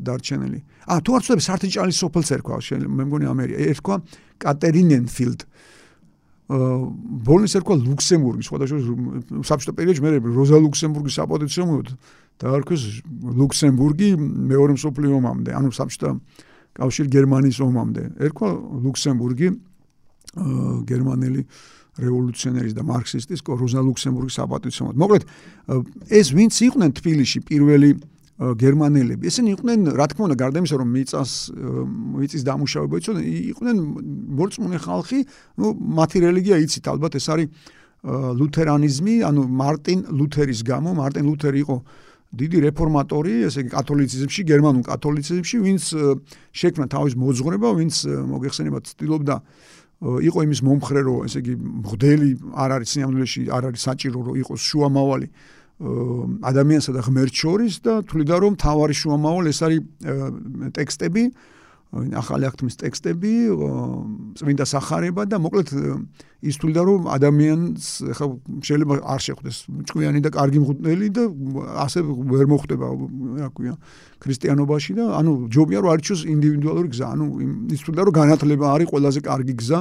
დარჩენილი. 0.06 0.59
ა 0.87 1.02
თუ 1.02 1.11
არ 1.18 1.23
ვწდები 1.26 1.42
სარტიჭალის 1.42 1.99
სოფელს 1.99 2.30
ერქვა 2.38 2.56
მე 2.87 3.02
მგონი 3.11 3.26
ამერი 3.26 3.54
ერქვა 3.75 3.97
კატერინენფილდ. 4.38 5.40
ბოლნის 6.50 7.54
ერქვა 7.59 7.75
ლუქსემბურგი 7.78 8.42
სხვადასხვა 8.47 8.78
საბჭოთა 9.47 9.75
პერიოდში 9.78 10.02
მე 10.02 10.11
როზა 10.35 10.59
ლუქსემბურგის 10.62 11.16
აპოზიციომოდ 11.26 11.87
დაარქვეს 12.42 12.82
ლუქსემბურგი 13.38 14.09
მეორე 14.50 14.73
მსოფლიო 14.78 15.14
ომამდე 15.18 15.50
ანუ 15.54 15.70
საბჭოთა 15.70 16.11
კავშირ 16.80 17.06
გერმანიის 17.12 17.58
ომამდე. 17.60 18.02
ერქვა 18.25 18.49
ლუქსემბურგი 18.84 19.49
გერმანელი 20.88 21.42
რევოლუციონერის 22.00 22.75
და 22.78 22.82
მარქსისტის 22.87 23.44
კოროზა 23.44 23.80
ლუქსემბურგის 23.84 24.38
აპატიციომად. 24.40 24.94
მოკლედ 24.96 25.22
ეს 26.08 26.26
ვინც 26.32 26.54
იყვნენ 26.70 26.90
თბილისში 26.96 27.38
პირველი 27.44 27.90
გერმანელები. 28.40 29.28
ესენი 29.28 29.52
იყვნენ, 29.52 29.80
რა 30.00 30.06
თქმა 30.08 30.22
უნდა, 30.32 30.37
გარდა 30.40 30.58
იმისა, 30.64 30.76
რომ 30.80 30.88
მიწას 30.96 31.32
მიწის 32.16 32.42
დამუშავება 32.49 32.94
იცოდნენ, 32.96 33.25
იყვნენ 33.52 33.76
მორწმუნე 34.32 34.78
ხალხი, 34.80 35.20
ну, 35.60 35.66
მათი 35.76 36.18
რელიგია 36.25 36.56
იცით, 36.64 36.84
ალბათ 36.88 37.20
ეს 37.20 37.26
არის 37.28 37.49
ლუთერანიზმი, 38.40 39.14
ანუ 39.28 39.42
მარტინ 39.44 39.99
ლუთერის 40.08 40.60
გამო, 40.64 40.90
მარტინ 40.96 41.25
ლუთერი 41.28 41.58
იყო 41.60 41.76
დიდი 42.30 42.58
რეფორმატორი, 42.70 43.32
ესე 43.50 43.64
იგი 43.64 43.70
კათოლიციზმში, 43.75 44.42
გერმანულ 44.46 44.84
კათოლიციზმში, 44.87 45.56
ვინც 45.66 45.82
შექმნა 46.54 46.87
თავის 46.94 47.14
მოძღვრება, 47.18 47.68
ვინც 47.75 47.94
მოგეხსენებათ, 48.06 48.84
ცდილობდა 48.94 49.37
იყო 50.00 50.38
იმის 50.46 50.60
მომხრე, 50.64 51.00
რომ 51.10 51.26
ესე 51.26 51.38
იგი 51.42 51.54
მღვდელი 51.60 52.30
არ 52.54 52.70
არის 52.78 52.88
სიამოვნებაში, 52.94 53.40
არ 53.50 53.62
არის 53.70 53.80
საჭირო, 53.90 54.18
რომ 54.30 54.34
იყოს 54.40 54.60
შუამავალი 54.70 55.28
ადამიანსა 55.80 56.90
და 56.92 57.00
ღმერთს 57.04 57.37
შორის 57.40 57.75
და 57.84 57.92
თვლიდა, 58.04 58.37
რომ 58.40 58.52
თავარი 58.60 58.94
შუამავალი 58.94 59.49
ეს 59.50 59.60
არის 59.64 59.80
ტექსტები, 60.76 61.22
ახალი 61.90 62.47
აქტმის 62.47 62.76
ტექსტები, 62.78 63.32
წმინდა 64.38 64.64
სახარება 64.70 65.26
და 65.26 65.40
მოკლედ 65.42 65.73
ის 66.47 66.54
თვლიდა 66.62 66.82
რომ 66.87 67.09
ადამიანს 67.11 67.87
ხა 68.14 68.26
შეიძლება 68.62 68.94
არ 69.11 69.20
შეხვდეს 69.26 69.56
ჭკვიანი 69.90 70.23
და 70.23 70.30
კარგი 70.30 70.62
მღვდელი 70.62 71.09
და 71.11 71.25
ასე 71.82 72.06
ვერ 72.06 72.47
მოხვდება 72.47 72.87
რა 73.42 73.49
ქვია 73.50 73.75
ქრისტიანობაში 74.23 74.92
და 75.02 75.04
ანუ 75.18 75.32
ჯობია 75.50 75.82
რომ 75.82 75.90
არჩიოს 75.99 76.23
ინდივიდუალური 76.30 76.88
გზა, 76.94 77.06
ანუ 77.11 77.26
ის 77.75 77.80
თვლიდა 77.82 78.02
რომ 78.06 78.14
განათლება 78.23 78.66
არის 78.70 78.87
ყველაზე 78.94 79.20
კარგი 79.26 79.54
გზა 79.59 79.80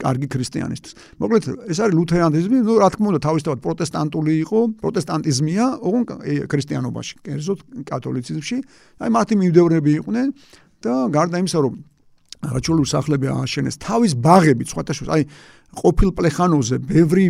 კარგი 0.00 0.26
ქრისტიანისთვის. 0.32 0.92
მოკლედ 1.20 1.44
ეს 1.68 1.78
არის 1.84 1.94
ლუთერანიზმი, 2.00 2.58
ну, 2.64 2.72
რა 2.80 2.88
თქმა 2.88 3.06
უნდა, 3.12 3.20
თავისთავად 3.20 3.58
პროტესტანტული 3.60 4.32
იყო, 4.48 4.58
პროტესტანტიზმია, 4.80 5.64
ოღონ 5.84 6.02
ქრისტიანობაში, 6.48 7.14
კერძოდ 7.20 7.58
კათოლიციზმში. 7.84 8.56
აი 9.04 9.10
მათი 9.12 9.34
მიმდევრები 9.44 9.90
იყვნენ 10.00 10.28
და 10.84 10.94
გარდა 11.14 11.40
იმისა 11.44 11.60
რომ 11.64 11.74
რაჩული 12.40 12.84
სახლები 12.88 13.28
ააშენეს 13.28 13.76
თავის 13.84 14.12
ბაღები 14.24 14.64
სხვათა 14.64 14.92
შორის 14.96 15.12
აი 15.12 15.24
ყოფილ 15.70 16.10
პლეხანოზე 16.18 16.76
ბევრი 16.82 17.26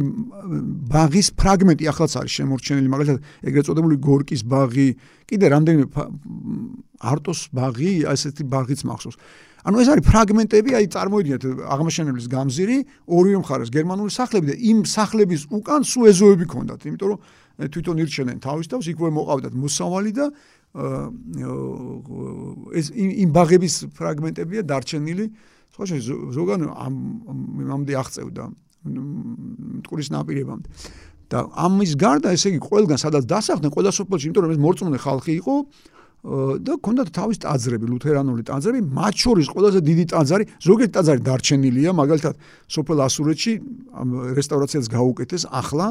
ბაღის 0.89 1.29
ფრაგმენტი 1.37 1.85
ახალაც 1.93 2.15
არის 2.21 2.37
შემორჩენილი 2.39 2.89
მაგალითად 2.95 3.19
ეგრეთ 3.51 3.65
წოდებული 3.69 3.97
გორკის 4.01 4.43
ბაღი 4.49 4.89
კიდე 5.29 5.47
რამდენიმე 5.51 5.87
არტოს 7.11 7.41
ბაღი 7.53 7.93
ასეთი 8.07 8.43
ბაღიც 8.49 8.81
მახსოვს. 8.87 9.17
ანუ 9.61 9.77
ეს 9.77 9.89
არის 9.93 10.05
ფრაგმენტები 10.09 10.71
აი 10.79 10.87
წარმოიდგინეთ 10.95 11.43
აღმაშენებლის 11.75 12.27
გამზირი 12.33 12.79
ორივე 13.13 13.39
მხარეს 13.45 13.71
გერმანული 13.77 14.09
სახლები 14.09 14.47
და 14.49 14.57
იმ 14.57 14.79
სახლების 14.89 15.43
უკან 15.53 15.81
სულ 15.85 16.05
ეზოები 16.09 16.47
ქონდათ 16.49 16.81
იმიტომ 16.89 17.09
რომ 17.13 17.19
თვითონ 17.69 17.97
ირჩენენ 18.01 18.37
თავის 18.41 18.67
თავს 18.73 18.87
იქვე 18.89 19.11
მოყავდათ 19.21 19.53
მოსავალი 19.53 20.13
და 20.17 20.27
ეს 22.81 22.87
იმ 22.95 23.31
ბაღების 23.35 23.75
ფრაგმენტებია 23.99 24.63
დარჩენილი. 24.71 25.25
სხვა 25.75 25.85
შეიძლება 25.87 26.33
ზოგან 26.35 26.61
ამ 26.67 26.95
ამამდე 27.63 27.93
აღწევდა 28.03 28.45
მტკვრის 28.81 30.09
ნაპირებამდე 30.15 30.69
და 31.31 31.39
ამის 31.55 31.95
გარდა 31.95 32.35
ესე 32.35 32.51
იგი 32.51 32.61
ყველგან 32.67 32.99
სადაც 32.99 33.25
დასახლდნენ 33.31 33.73
ყველა 33.77 33.91
სოფელში 33.95 34.27
იმიტომ 34.29 34.43
რომ 34.45 34.55
ეს 34.55 34.61
მორწმუნე 34.67 34.99
ხალხი 35.05 35.33
იყო 35.41 35.55
და 36.67 36.73
ქონდათ 36.85 37.09
თავის 37.17 37.39
ტაძრები 37.45 37.87
ლუთერანული 37.87 38.43
ტაძრები 38.51 38.81
მათ 38.99 39.15
შორის 39.25 39.47
ყველაზე 39.55 39.79
დიდი 39.89 40.05
ტაძარი 40.13 40.45
ზოგიერთი 40.67 40.95
ტაძარი 40.97 41.21
დარჩენილია 41.29 41.91
მაგალითად 41.97 42.35
სოფელ 42.77 42.99
ასურეთში 43.09 43.53
რესტავრაციას 44.37 44.87
გაუკეთეს 44.91 45.43
ახლა 45.49 45.87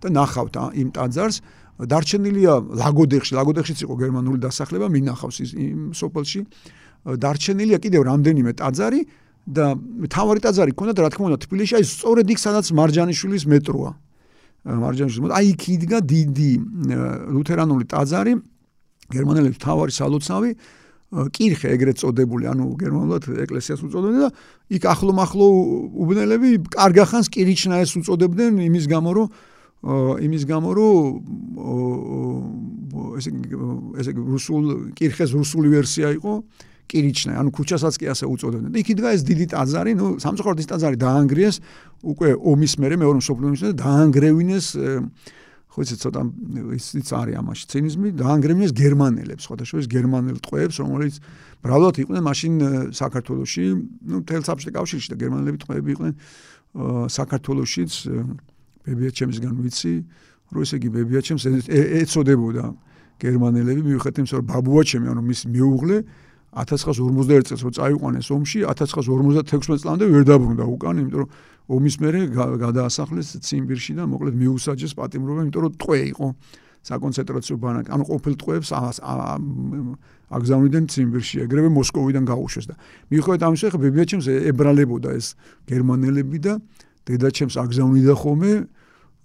და 0.00 0.08
ნახავთ 0.16 0.54
იმ 0.80 0.88
ტაძარს 0.96 1.36
დარჩენილია 1.76 2.52
ლაგოდეხში, 2.72 3.32
ლაგოდეხშიც 3.36 3.78
იყო 3.84 3.94
გერმანული 4.00 4.40
დასახლება, 4.40 4.88
მინახავს 4.88 5.36
ის 5.44 5.50
სოფელში. 5.92 6.40
დარჩენილია 7.20 7.78
კიდევ 7.84 8.02
რამდენიმე 8.08 8.52
ტაძარი 8.56 9.00
და 9.46 9.76
თავარი 10.08 10.40
ტაძარი 10.42 10.72
ქონდა 10.72 11.00
რა 11.04 11.10
თქმა 11.12 11.26
უნდა 11.30 11.38
თბილისში, 11.44 11.74
აი 11.76 11.84
სწორედ 11.84 12.26
იქ 12.32 12.38
სადაც 12.40 12.66
მარჯანიშვილის 12.72 13.44
მეტროა. 13.46 13.90
მარჯანიშვილის 14.66 15.32
აი 15.36 15.46
იქ 15.52 15.62
იდგა 15.76 15.98
დიდი 16.02 16.50
ლუთერანული 17.36 17.84
ტაძარი, 17.92 18.32
გერმანელების 19.12 19.60
თავარი 19.62 19.92
სალოცავი 19.94 20.50
კირხე 21.06 21.68
ეგრეთ 21.76 21.96
წოდებული, 22.02 22.50
ანუ 22.50 22.64
გერმანულად 22.82 23.22
ეკლესიას 23.46 23.80
უწოდებდნენ 23.86 24.22
და 24.26 24.30
იქ 24.74 24.82
ახლო-მახლო 24.90 25.46
უბნელები 26.02 26.48
კარგახანს 26.74 27.30
კირიჩნაეს 27.30 27.94
უწოდებდნენ 28.02 28.58
იმის 28.66 28.90
გამო, 28.90 29.10
რომ 29.14 29.26
იმის 29.86 30.42
გამო 30.50 30.68
რომ 30.76 30.96
ესე 33.18 33.30
ესე 34.02 34.12
რუსულ 34.16 34.64
კირხეს 34.98 35.30
რუსული 35.36 35.68
ვერსია 35.70 36.10
იყო 36.18 36.32
კირიჩნა 36.86 37.38
ანუ 37.42 37.50
ქუჩასაც 37.50 37.94
კი 37.98 38.06
ასე 38.14 38.24
უწოდებდნენ. 38.30 38.70
და 38.70 38.78
იქ 38.78 38.88
იდგა 38.94 39.08
ეს 39.14 39.22
დიდი 39.26 39.46
ტაძარი 39.50 39.92
ნუ 39.98 40.06
სამწუხაროდ 40.22 40.58
ეს 40.62 40.68
ტაძარი 40.70 40.96
დაანგრიეს 41.02 41.56
უკვე 42.06 42.28
ომის 42.38 42.72
მერე 42.78 42.94
მეორე 43.02 43.18
მსოფლიო 43.22 43.46
ომის 43.50 43.62
მერე 43.66 43.74
დაანგრევინეს 43.82 44.66
ხო 45.76 45.78
იცით 45.82 45.98
ცოტა 46.06 46.20
ისიც 46.78 47.06
არის 47.10 47.34
ამაში 47.42 47.64
ცინიზმი 47.74 48.08
დაანგრევინეს 48.22 48.72
გერმანელებს 48.72 49.42
სხვადასხვა 49.44 49.76
ეს 49.82 49.88
გერმანელ 49.90 50.38
ტყვეებს 50.46 50.76
რომელიც 50.80 51.14
ბრალოდ 51.66 51.94
იყვნენ 52.06 52.22
მაშინ 52.22 52.54
საქართველოსში 52.96 53.64
ნუ 54.06 54.16
თელ 54.30 54.42
საბჭოთა 54.46 54.72
კავშირში 54.78 55.08
და 55.12 55.16
გერმანელები 55.20 55.58
ტყვეები 55.66 55.88
იყვნენ 55.96 56.14
საქართველოსშიც 57.18 57.92
ბებიაჩემისგან 58.86 59.52
ვიცი, 59.60 59.94
რომ 60.54 60.60
ესე 60.62 60.76
იგი 60.78 60.88
ბებიაჩემს 60.96 61.44
ეწოდებოდა 62.00 62.64
გერმანელები 63.18 63.82
მიუხედავად 63.82 64.18
იმისა, 64.22 64.34
რომ 64.40 64.46
ბაბუაჩემი, 64.46 65.06
ანუ 65.10 65.22
მის 65.26 65.40
მეუღლე 65.50 65.96
1941 66.56 67.46
წელს 67.48 67.62
რო 67.66 67.70
წაიყვანეს 67.76 68.28
ომში, 68.32 68.58
1956 68.64 69.82
წლამდე 69.84 70.04
ვერ 70.08 70.24
დაბრუნდა 70.24 70.64
უკან, 70.64 70.94
იმიტომ 71.04 71.20
რომ 71.20 71.30
ომის 71.66 71.96
მერე 72.00 72.20
გადაასახლეს 72.32 73.28
ციმბირში 73.42 73.92
და 73.98 74.04
მოკლედ 74.06 74.34
მიუსაჯეს 74.40 74.92
პატიმრობა, 74.96 75.40
იმიტომ 75.44 75.62
რომ 75.66 75.72
ტყვე 75.82 75.98
იყო 76.16 76.26
საკონცენტრაციო 76.86 77.56
ბანაკი. 77.58 77.88
ანუ 77.90 78.04
ყოფილ 78.06 78.34
ტყვეებს 78.40 78.70
აგზავნიდნენ 80.36 80.84
ციმბირში, 80.86 81.36
ეგრევე 81.46 81.68
მოსკოვიდან 81.74 82.24
გაუშვეს 82.30 82.66
და 82.70 82.74
მიუხედავად 83.10 83.42
ამისა, 83.46 83.66
ხა 83.74 83.78
ბებიაჩემს 83.82 84.26
ებრალებოდა 84.50 85.08
ეს 85.18 85.26
გერმანელები 85.66 86.38
და 86.46 86.52
დედაჩემს 87.06 87.54
აგზავნიდა 87.58 88.14
ხოლმე 88.22 88.52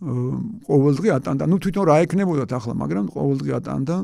ყოველდღე 0.02 1.10
ატანდა. 1.22 1.46
ნუ 1.46 1.58
თვითონ 1.62 1.86
რა 1.86 1.96
ეკნებოდათ 2.06 2.52
ახლა, 2.58 2.74
მაგრამ 2.74 3.06
ყოველდღე 3.14 3.52
ატანდა 3.62 3.96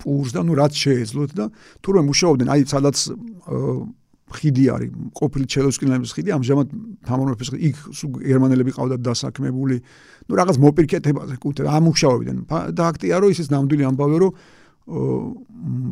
პურს 0.00 0.32
და 0.32 0.40
ნუ 0.44 0.52
რაც 0.56 0.72
შეეძლოთ 0.72 1.30
და 1.36 1.44
თურმე 1.84 2.02
მუშაობდნენ, 2.08 2.48
აი 2.48 2.60
სადაც 2.68 2.96
ხიდი 4.32 4.64
არის, 4.72 4.90
ყოფილი 5.12 5.44
ჩელოსკინების 5.44 6.10
ხიდი, 6.16 6.30
ამჟამად 6.32 6.68
თამარმეფის 7.04 7.48
ხიდი, 7.52 7.60
იქ 7.68 7.76
გერმანელები 8.32 8.72
ყავდათ 8.72 9.00
დასაქმებული. 9.04 9.76
ნუ 10.28 10.32
რაღაც 10.40 10.56
მოპირკეთებაზე 10.56 11.34
კუთე 11.36 11.68
ამუშავებდნენ. 11.68 12.38
და 12.72 12.82
აქტია 12.88 13.16
რომ 13.20 13.28
ისიც 13.28 13.48
ნამდვილი 13.52 13.84
ამბავე 13.92 14.16
რომ 14.24 14.32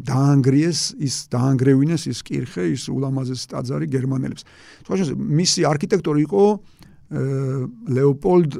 დაანგრიეს 0.08 0.80
ის 0.98 1.14
დაანგრევინეს 1.30 2.10
ის 2.10 2.18
კირხე 2.26 2.74
ის 2.74 2.88
ულამაზესი 2.90 3.46
ტაძარი 3.54 3.86
გერმანელებს. 3.86 4.42
სხვა 4.82 4.94
შეზ 4.98 5.08
მისი 5.14 5.60
არქიტექტორი 5.68 6.20
იყო 6.26 6.42
ლეოპოლდ 7.10 8.56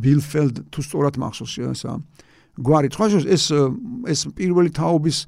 ბილფელდ 0.00 0.56
თუ 0.72 0.80
სწორად 0.80 1.16
მახსოვს 1.20 1.54
ესა 1.74 1.98
გვარი. 2.60 2.88
შეზ 2.90 3.24
ეს 3.26 3.44
ეს 4.08 4.20
პირველი 4.36 4.70
თაობის 4.70 5.26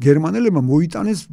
გერმანელებმა 0.00 0.62
მოიტანეს 0.64 1.26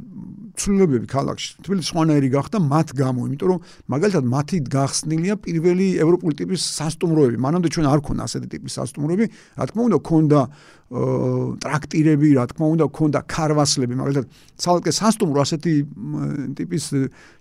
ცვლილებები 0.58 1.08
ქალაქში. 1.08 1.50
თბილისი 1.62 1.88
სხვანაირი 1.94 2.30
გახდა 2.34 2.58
მათ 2.58 2.88
გამო, 2.98 3.20
იმიტომ 3.30 3.48
რომ 3.48 3.60
მაგალითად 3.94 4.24
მათი 4.26 4.58
გახსნილია 4.74 5.36
პირველი 5.38 5.88
ევროპული 6.02 6.34
ტიპის 6.34 6.62
სასტუმროები. 6.78 7.38
მანამდე 7.38 7.68
ჩვენ 7.74 7.86
არ 7.94 8.00
ქონდა 8.02 8.22
ასეთი 8.26 8.48
ტიპის 8.54 8.74
სასტუმროები. 8.78 9.26
რა 9.58 9.64
თქმა 9.70 9.82
უნდა, 9.88 9.98
ქონდა 10.10 10.40
ტრაქტირები, 10.88 12.28
რა 12.40 12.44
თქმა 12.48 12.66
უნდა, 12.74 12.86
ქონდა 12.96 13.20
ქარვასლები, 13.28 13.94
მაგალითად, 14.00 14.26
ცალკე 14.56 14.92
სასტუმრო 14.96 15.40
ასეთი 15.44 15.74
ტიპის 16.58 16.84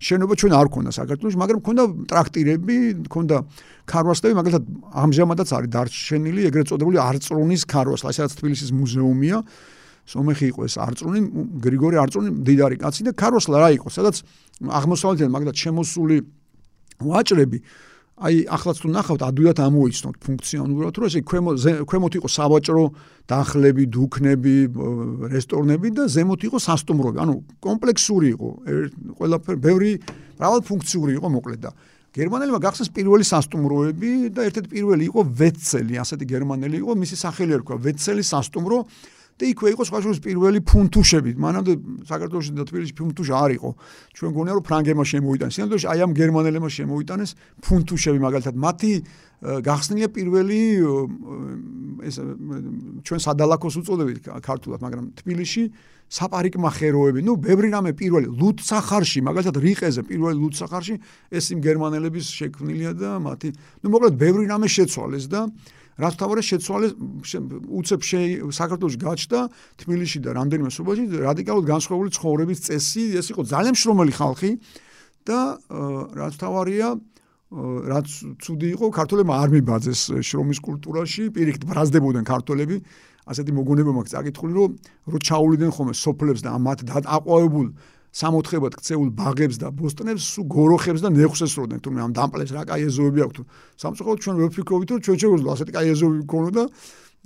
შენობა 0.02 0.34
ჩვენ 0.34 0.52
არ 0.60 0.66
ქონდა 0.66 0.90
საქართველოს, 0.98 1.36
მაგრამ 1.40 1.60
ქონდა 1.62 1.84
ტრაქტირები, 2.10 2.76
ქონდა 3.06 3.36
ქარვასლები, 3.86 4.34
მაგალითად, 4.34 4.64
ამჟამადაც 4.98 5.48
არის 5.56 5.70
დარჩენილი 5.72 6.40
ეგრეთ 6.50 6.66
წოდებული 6.74 6.98
არწრუნის 6.98 7.62
ქარვასლა, 7.70 8.08
ესაც 8.10 8.30
თბილისის 8.34 8.70
მუზეუმია. 8.74 9.38
სომეხი 10.06 10.46
იყო 10.52 10.60
ეს 10.66 10.74
არწრუნი, 10.86 11.20
გრიგორი 11.66 11.96
არწრუნი, 12.02 12.30
დიდარი 12.46 12.76
კაცი 12.82 13.06
და 13.06 13.12
ქაროსლა 13.18 13.56
რა 13.62 13.70
იყო, 13.74 13.88
სადაც 13.90 14.22
აღმოსავლეთიდან 14.70 15.32
მაგდათ 15.34 15.56
შემოსული 15.66 16.16
ვაჭრები 17.02 17.58
აი 18.16 18.46
ახლაც 18.48 18.78
თუ 18.80 18.88
ნახავთ 18.96 19.22
ადვილად 19.28 19.58
ამოიცნოთ 19.60 20.16
ფუნქციონალურად 20.24 20.96
რომ 20.96 21.08
ესე 21.10 21.20
ქვემო 21.20 21.52
ქვემოთ 21.84 22.14
იყო 22.16 22.28
სავაჭრო 22.32 22.84
დახლები, 23.28 23.84
დუქნები, 23.92 24.54
რესტორნები 25.36 25.88
და 25.92 26.08
ზემოთ 26.08 26.40
იყო 26.48 26.58
სასტუმროები. 26.64 27.18
ანუ 27.20 27.34
კომპლექსური 27.60 28.26
იყო, 28.32 28.48
ყველაფერი 29.20 29.58
ბევრი 29.60 29.90
მრავალფუნქციური 30.40 31.12
იყო 31.20 31.28
მოკლედ 31.36 31.60
და 31.60 31.70
გერმანელებმა 32.16 32.60
გახსნეს 32.64 32.90
პირველი 32.96 33.24
სასტუმროები 33.28 34.10
და 34.32 34.48
ერთ-ერთი 34.48 34.68
პირველი 34.72 35.04
იყო 35.12 35.20
ვეცელი, 35.36 35.94
ასეთი 36.00 36.24
გერმანელი 36.32 36.76
იყო, 36.80 36.92
მისი 36.96 37.16
სახელი 37.20 37.52
ერქვა 37.60 37.76
ვეცელი 37.84 38.24
სასტუმრო. 38.24 38.78
და 39.41 39.43
იქვე 39.49 39.67
იყო 39.73 39.83
სხვა 39.89 39.99
შორის 40.05 40.19
პირველი 40.21 40.59
ფუნთუშები. 40.61 41.31
მანამდე 41.41 41.71
საქართველოსში 42.05 42.51
და 42.57 42.63
თბილისში 42.69 42.95
ფუნთუშა 42.99 43.35
არ 43.41 43.51
იყო. 43.57 43.69
ჩვენ 44.13 44.31
გონია 44.37 44.53
რომ 44.57 44.63
ფრანგებმა 44.69 45.05
შემოიტანეს. 45.11 45.53
სინამდვილეში 45.57 45.87
აი 45.89 45.99
ამ 46.05 46.11
გერმანელებმა 46.13 46.69
შემოიტანეს 46.69 47.31
ფუნთუშები 47.65 48.19
მაგალითად. 48.21 48.55
მათი 48.61 48.91
გახსნილია 49.41 50.09
პირველი 50.13 50.59
ეს 52.05 52.15
ჩვენ 53.01 53.19
სადალაკოს 53.25 53.73
უწოდებით 53.81 54.29
ქართულად, 54.45 54.79
მაგრამ 54.85 55.05
თბილისში 55.17 55.63
საპარიკმახეროები, 56.11 57.23
ну, 57.23 57.39
ბევრი 57.39 57.71
რამე 57.71 57.95
პირველი 57.95 58.27
ლუდსახარში, 58.35 59.23
მაგალითად 59.23 59.55
რიყეზე 59.63 60.01
პირველი 60.05 60.37
ლუდსახარში 60.43 60.95
ეს 61.31 61.45
იმ 61.55 61.59
გერმანელების 61.63 62.25
შექმნილია 62.35 62.91
და 62.99 63.15
მათი, 63.23 63.55
ну, 63.81 63.87
მოკლედ 63.95 64.19
ბევრი 64.19 64.43
რამე 64.51 64.67
შეცვალეს 64.67 65.25
და 65.31 65.47
რაც 65.96 66.14
თავად 66.20 66.44
შეცვალეს 66.44 66.92
უცებ 67.80 68.00
საქართველოს 68.52 68.96
გაჩნდა 69.00 69.40
თბილისში 69.80 70.18
და 70.26 70.30
რამდენიმე 70.36 70.70
სოფელში 70.76 71.04
რადიკალურად 71.24 71.66
განსხვავებული 71.72 72.10
ცხოვრების 72.12 72.58
წესი 72.68 73.04
ეს 73.16 73.26
იყო 73.32 73.42
ძალიან 73.48 73.74
შრომელი 73.80 74.12
ხალხი 74.12 74.50
და 75.24 75.40
რაც 76.20 76.34
თავარია 76.36 76.88
რაც 77.46 78.08
ცუდი 78.42 78.68
იყო 78.76 78.86
ქართველებმა 78.92 79.34
არ 79.40 79.48
მიბაძეს 79.56 80.00
შრომის 80.20 80.60
კულტურაში 80.66 81.30
პირიქით 81.32 81.64
ბრაზდებოდნენ 81.70 82.24
ქართველები 82.26 82.76
ასეთი 83.26 83.52
მოგონება 83.54 83.90
მაქვს 83.96 84.12
წაკითხული 84.14 84.52
რომ 84.58 84.70
რო 85.14 85.18
ჩაულიდნენ 85.26 85.70
ხოლმე 85.74 85.94
სოფლებს 85.94 86.42
და 86.42 86.50
ამათ 86.58 86.84
დააყვავებულ 86.90 87.66
სამოთხებად 88.12 88.72
ქცეულ 88.78 89.08
ბაღებს 89.16 89.56
და 89.60 89.68
ბოსტნებს 89.74 90.24
სუ 90.36 90.42
გოროხებს 90.46 91.00
და 91.02 91.08
ნეხსეს 91.10 91.52
როდნენ. 91.58 91.80
თუმცა 91.82 92.00
ამ 92.06 92.12
დამპლებს 92.16 92.52
რა 92.56 92.62
კაი 92.68 92.82
ეზოები 92.86 93.20
აქვს 93.26 93.34
თუ? 93.36 93.42
სამწუხაროდ 93.82 94.18
ჩვენ 94.22 94.36
ვფიქრობთ 94.46 94.88
რომ 94.92 95.00
ჩვენ 95.06 95.16
შეგვიძლია 95.20 95.52
ასეთი 95.56 95.72
კაი 95.76 95.86
ეზოები 95.96 96.18
გქონოდა 96.26 96.62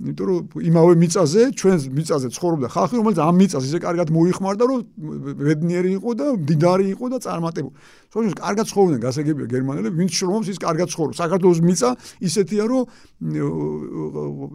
იმიტომ 0.01 0.25
რომ 0.27 0.63
იმავე 0.65 0.93
მიწაზე 0.97 1.41
ჩვენ 1.61 1.77
მიწაზე 1.93 2.27
ცხოვრობდა 2.33 2.67
ხალხი 2.73 2.95
რომელიც 2.97 3.19
ამ 3.21 3.35
მიწას 3.37 3.63
ისე 3.69 3.79
კარგად 3.85 4.07
მოიხმარდა 4.09 4.63
რომ 4.71 4.79
ბედნიერი 5.45 5.91
იყო 6.01 6.11
და 6.17 6.25
დიდარი 6.49 6.85
იყო 6.95 7.05
და 7.13 7.17
წარმატებული. 7.21 7.75
სწორედ 8.09 8.33
კარგად 8.41 8.65
ცხოვრობდნენ 8.71 9.01
გასაგებია 9.05 9.47
გერმანელები 9.53 9.95
ვინც 10.01 10.11
შრომობს 10.17 10.47
ის 10.51 10.57
კარგად 10.57 10.87
ცხოვრობს. 10.89 11.15
საქართველოს 11.21 11.59
მიწა 11.61 11.89
ისეთია 12.27 12.63
რომ 12.71 12.83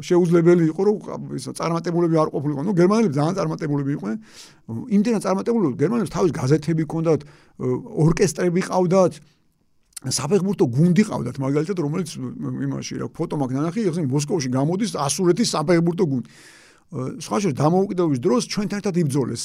შეუძლებელი 0.03 0.65
იყო 0.73 0.83
რომ 0.83 0.97
ის 1.39 1.47
წარმატებულები 1.55 2.17
არ 2.19 2.29
ყოფილიყო. 2.35 2.61
ნუ 2.67 2.73
გერმანელები 2.75 3.15
ძალიან 3.15 3.35
წარმატებულები 3.39 3.91
იყვნენ. 3.97 4.17
იმდენად 4.67 5.23
წარმატებულები 5.23 5.75
გერმანელებს 5.79 6.11
თავის 6.11 6.33
გაზეთები 6.35 6.83
ჰქონდათ, 6.91 7.21
ორკესტრები 8.03 8.61
ყავდათ, 8.67 9.13
საფეხბურთო 10.05 10.67
გუნდი 10.77 11.03
ყავდათ 11.09 11.41
მაგალითად 11.41 11.79
რომელიც 11.81 12.11
იმაში 12.21 13.01
რა 13.01 13.09
ფოტო 13.17 13.41
მაგ 13.41 13.51
ნანახი 13.57 13.89
ეხლა 13.89 14.05
მოსკოვში 14.13 14.51
გამოდის 14.53 14.93
ასურეთის 14.93 15.49
საფეხბურთო 15.57 16.05
გუნდი. 16.05 16.29
სხვა 16.87 17.37
შეიძლება 17.43 17.59
დამოუკიდებლობის 17.67 18.21
დროს 18.23 18.43
ჩვენთან 18.47 18.79
ერთად 18.79 18.95
იბძოლეს 19.03 19.43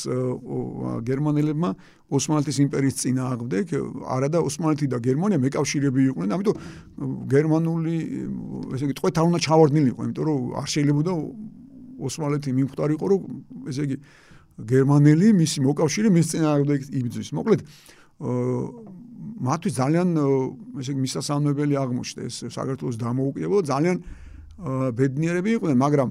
გერმანელებმა 1.09 1.69
ოსმალეთის 2.13 2.57
იმპერიის 2.69 2.95
წინააღმდეგ 3.01 3.65
არა 4.13 4.27
და 4.29 4.39
ოსმალეთი 4.45 4.85
და 4.93 4.97
გერმანია 5.01 5.41
მეკავშირები 5.41 5.99
იყვნენ 6.11 6.29
ამიტომ 6.37 6.55
გერმანული 7.33 7.95
ესე 8.77 8.85
იგი 8.85 8.93
ტყვეთა 9.01 9.21
უნდა 9.25 9.39
ჩავარდნილიყო 9.41 10.01
იმიტომ 10.05 10.25
რომ 10.29 10.39
არ 10.61 10.67
შეიძლებოდა 10.69 11.11
ოსმალეთი 12.05 12.49
მიმხდარიყო 12.61 13.05
რომ 13.09 13.21
ესე 13.73 13.81
იგი 13.89 13.97
გერმანელი 14.61 15.27
მისი 15.41 15.57
მოკავშირე 15.65 16.09
მის 16.13 16.25
წინააღმდეგ 16.37 16.79
იბძვის 17.01 17.29
მოკლედ 17.41 17.61
მათთვის 19.41 19.73
ძალიან 19.81 20.07
ესე 20.81 20.93
მისასალმებელი 21.01 21.73
აღმოჩნდა 21.81 22.21
ეს 22.29 22.35
საქართველოს 22.53 22.97
დამოუკიდებლობა. 23.01 23.63
ძალიან 23.73 23.97
ბედნიერები 24.61 25.49
იყვნენ 25.57 25.77
მაგრამ 25.81 26.09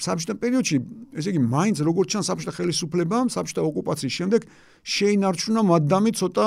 საბჭოთა 0.00 0.34
პერიოდში 0.40 0.76
ესე 1.20 1.32
იგი 1.36 1.40
მაინც 1.52 1.82
როგორც 1.84 2.08
ჩანს 2.16 2.26
საბჭოთა 2.32 2.52
ხელისუფლებამ 2.56 3.28
საბჭოთა 3.28 3.62
ოკუპაციის 3.68 4.14
შემდეგ 4.16 4.40
შეინარჩუნა 4.88 5.60
მადამი 5.68 6.12
ცოტა 6.16 6.46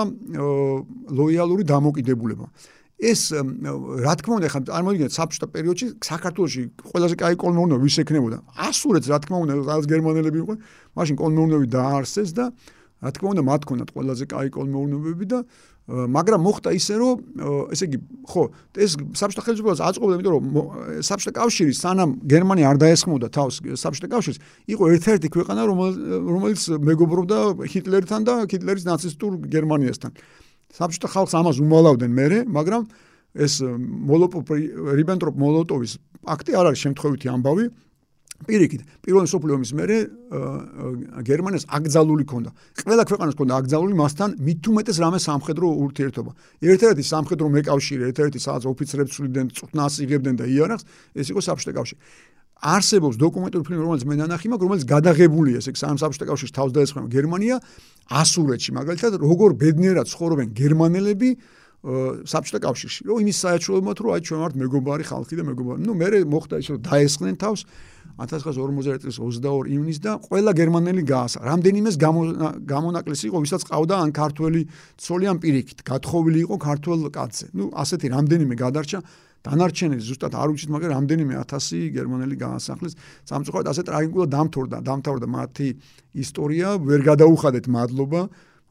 ლოიალური 1.13 1.63
დამოუკიდებლობა 1.69 2.45
ეს 3.03 3.21
რა 3.37 4.13
თქმა 4.17 4.33
უნდა 4.41 4.49
ხა 4.49 4.59
წარმოგიდგენთ 4.65 5.13
საბჭოთა 5.13 5.47
პერიოდში 5.53 5.85
საქართველოსი 6.09 6.61
ყველაზე 6.89 7.15
კაი 7.21 7.35
კოლმეურნეობი 7.37 7.85
ვის 7.85 7.97
ექნებოდა 8.01 8.37
ასურეთს 8.65 9.07
რა 9.13 9.17
თქმა 9.21 9.37
უნდა 9.45 9.53
რაღაც 9.61 9.85
გერმანელები 9.93 10.37
იყვნენ 10.41 10.59
მაშინ 10.97 11.15
კოლმეურნეობი 11.21 11.67
დაარსეს 11.69 12.29
და 12.33 12.45
რა 13.03 13.11
თქმა 13.11 13.29
უნდა 13.35 13.43
მათ 13.43 13.61
ქონდათ 13.67 13.89
ყველაზე 13.91 14.25
კაი 14.31 14.49
კოლმეურნეობები 14.55 15.25
და 15.27 15.39
მაგრამ 15.83 16.39
მოხდა 16.47 16.71
ისე 16.79 16.95
რომ 16.95 17.15
ესე 17.75 17.85
იგი 17.91 17.97
ხო 18.31 18.43
ეს 18.79 18.95
საბჭოთა 19.19 19.43
ხელისუფლებას 19.43 19.81
აწყობდა 19.83 20.15
იმიტომ 20.15 20.33
რომ 20.33 20.45
საბჭოთა 21.03 21.33
კავშირი 21.35 21.73
სანამ 21.75 22.09
გერმანია 22.23 22.71
არ 22.71 22.77
დაესხმოდა 22.79 23.27
თავს 23.35 23.59
საბჭოთა 23.83 24.07
კავშირს 24.15 24.39
იყო 24.71 24.83
ერთ-ერთი 24.95 25.27
ქვეყანა 25.35 25.61
რომელიც 25.67 26.61
მეგობრობდა 26.87 27.37
ჰიტლერთან 27.67 28.21
და 28.23 28.33
ჰიტლერის 28.47 28.87
ნაცისტურ 28.87 29.31
გერმანიასთან. 29.51 30.11
საბჭოთა 30.71 31.07
ხალხს 31.11 31.33
ამას 31.35 31.57
უმალავდნენ 31.59 32.11
მერე 32.15 32.37
მაგრამ 32.47 32.83
ეს 33.35 33.59
მოლოტოვ 34.07 34.43
რიბენტროპ 35.03 35.35
მოლოტოვის 35.35 35.91
პაქტი 36.23 36.51
არ 36.55 36.65
არის 36.71 36.79
შემთხვევითი 36.85 37.27
ამბავი 37.33 37.65
პირიქით, 38.47 38.81
პირველი 39.03 39.27
სოფლიო 39.31 39.53
ომის 39.57 39.71
მერე 39.77 39.97
გერმანიას 41.27 41.65
აკძალული 41.67 42.25
ქონდა. 42.27 42.49
ყველა 42.83 43.03
ქვეყანას 43.09 43.35
ქონდა 43.39 43.53
აკძალული 43.63 43.95
მასთან 43.97 44.29
მithumetes 44.43 44.97
რამე 45.03 45.19
სამხედრო 45.23 45.65
ურთიერთობა. 45.83 46.31
ერთ-ერთი 46.61 47.03
სამხედრო 47.13 47.47
მეკავშირე, 47.57 48.03
ერთ-ერთი 48.11 48.39
სადაც 48.43 48.63
ოფიცრებს 48.69 49.11
ცვლიდნენ, 49.15 49.45
წვნას 49.57 49.93
იღებდნენ 50.03 50.35
და 50.39 50.45
იარაღს, 50.47 50.83
ეს 51.15 51.27
იყო 51.31 51.39
საბჭოთა 51.47 51.73
კავშირი. 51.77 51.99
არსებობს 52.63 53.15
დოკუმენტური 53.19 53.63
ფილმი, 53.67 53.81
რომელიც 53.83 54.03
მე 54.07 54.15
ნანახი 54.23 54.47
მაქვს, 54.47 54.63
რომელიც 54.63 54.85
გადაღებულია, 54.87 55.57
ესე 55.59 55.69
იგი 55.73 55.79
სამ 55.83 55.97
საბჭოთა 55.99 56.25
კავშირის 56.31 56.53
თავს 56.55 56.71
დაესხმა 56.71 57.01
გერმანია 57.11 57.55
ასურეთში, 58.07 58.71
მაგალითად, 58.79 59.11
როგორ 59.19 59.49
ბედნიერად 59.59 60.07
ცხოვრობენ 60.07 60.47
გერმანელები 60.55 61.29
საბჭოთა 61.83 62.59
კავშირში. 62.63 63.01
რომ 63.11 63.17
იმის 63.27 63.37
საერთაშორისო 63.43 63.99
რომ 63.99 64.11
აი 64.15 64.21
ჩვენ 64.23 64.39
ვართ 64.39 64.55
მეგობარი 64.55 65.03
ხალხი 65.03 65.35
და 65.35 65.43
მეგობარი. 65.43 65.79
ნუ 65.83 65.93
მე 65.99 66.07
მოხდა 66.31 66.55
ის 66.63 66.67
რომ 66.71 66.79
დაესხნენ 66.79 67.35
თავს 67.43 67.61
1950 68.17 69.01
წლის 69.01 69.17
22 69.17 69.73
ივნისს 69.73 70.01
და 70.05 70.11
ყველა 70.21 70.51
გერმანელი 70.53 71.03
გაასა. 71.03 71.39
რამდენიმეს 71.49 71.95
გამონაკლისი 71.97 73.25
იყო, 73.29 73.37
ვისაც 73.41 73.61
ყავდა 73.65 73.95
ან 74.05 74.09
ქართველი 74.13 74.61
ცოლი 75.01 75.25
ან 75.33 75.37
პირიქით, 75.41 75.79
გათხოვილი 75.81 76.39
იყო 76.45 76.55
ქართველ 76.61 76.99
კაცზე. 77.09 77.45
ნუ 77.57 77.63
ასეთი 77.73 78.07
რამდენიმე 78.13 78.53
გადარჩა 78.53 78.99
დანარჩენილი 79.43 80.03
ზუსტად 80.07 80.33
არ 80.39 80.47
ვიცით, 80.55 80.69
მაგრამ 80.71 80.91
რამდენიმე 80.93 81.33
1000 81.35 81.91
გერმანელი 81.91 82.35
გაასახლეს. 82.39 82.93
სამწუხაროდ 83.27 83.67
ასე 83.67 83.81
ტრაგიკულად 83.83 84.29
დამთავრდა, 84.31 84.77
დამთავრდა 84.87 85.27
მათი 85.27 85.67
ისტორია, 86.15 86.67
ვერ 86.79 87.01
გადაუხადეთ 87.03 87.65
მადლობა. 87.67 88.21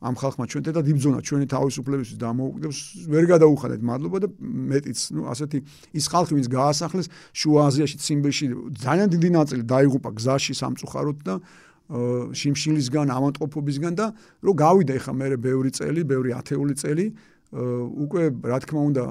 ამ 0.02 0.14
ხალხმა 0.18 0.44
ჩვენ 0.50 0.62
თეთრად 0.66 0.86
იბძონა 0.92 1.18
ჩვენი 1.22 1.46
თავისუფლებისთვის 1.46 2.18
დამოუკიდებლობას 2.18 2.80
ვერ 3.12 3.24
გადაუხადეთ 3.32 3.80
მადლობა 3.86 4.18
და 4.22 4.28
მეტიც 4.42 4.98
ნუ 5.14 5.22
ასეთი 5.30 5.58
ის 5.94 6.04
ხალხი 6.10 6.32
ვინც 6.38 6.48
გაასახლეს 6.50 7.06
შუა 7.38 7.60
აზიაში 7.70 7.96
ციმბირში 8.02 8.46
ძალიან 8.82 9.08
დიდი 9.14 9.30
ნაწილი 9.38 9.62
დაიღუპა 9.62 10.10
გზაში 10.18 10.52
სამწუხაროდ 10.58 11.18
და 11.22 11.34
შიმშილისგან 11.92 13.06
ამონტყოფობისგან 13.12 13.92
და 14.00 14.06
რომ 14.42 14.54
გავიდა 14.56 14.92
ეხა 14.96 15.12
მე 15.12 15.26
ბევრი 15.36 15.70
წელი 15.76 16.00
ბევრი 16.08 16.30
ათეული 16.40 16.74
წელი 16.82 17.06
უკვე 17.52 18.22
რა 18.48 18.58
თქმა 18.64 18.80
უნდა 18.88 19.02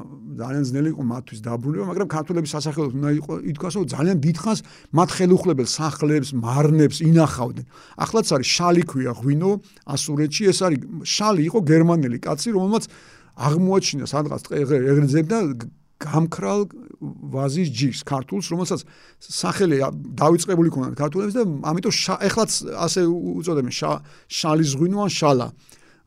ძალიან 0.41 0.63
ძნელი 0.65 0.89
იყო 0.97 1.03
მათთვის 1.13 1.39
დაბრუნება, 1.45 1.85
მაგრამ 1.93 2.07
ქართულების 2.09 2.51
სასახელოდ 2.57 2.91
უნდა 2.97 3.09
იყო 3.21 3.33
ითქვას, 3.53 3.73
რომ 3.77 3.85
ძალიან 3.93 4.17
დიდხანს 4.25 4.59
მათ 4.97 5.09
ხელუხლებელ 5.17 5.67
სახლებს, 5.69 6.29
მარნებს 6.33 6.97
ინახავდნენ. 7.05 7.65
ახლაც 8.01 8.27
არის 8.33 8.47
შალი 8.57 8.83
ქვია 8.89 9.13
ღვინო 9.13 9.51
ასურეთში, 9.93 10.43
ეს 10.49 10.59
არის 10.65 10.79
შალი 11.05 11.41
იყო 11.53 11.59
გერმანელი 11.69 12.17
კაცი, 12.17 12.49
რომელმაც 12.57 12.83
აღმოაჩინა 13.45 14.05
სადღაც 14.09 14.41
ეღრძებდა 14.49 15.37
გამქრალ 16.01 16.61
ვაზის 17.01 17.69
ჯიშს 17.69 18.01
ქართულს, 18.09 18.45
რომელსაც 18.49 18.81
სახელი 19.21 19.77
დაიწყებული 20.17 20.69
ქონდა 20.73 20.97
ქართულებს 20.97 21.37
და 21.37 21.43
ამიტომ 21.45 21.93
ეხლაც 22.25 22.51
ასე 22.73 23.05
უწოდებენ 23.05 23.73
შალის 24.25 24.71
ღვინო 24.81 24.97
ან 25.05 25.11
შალა. 25.13 25.47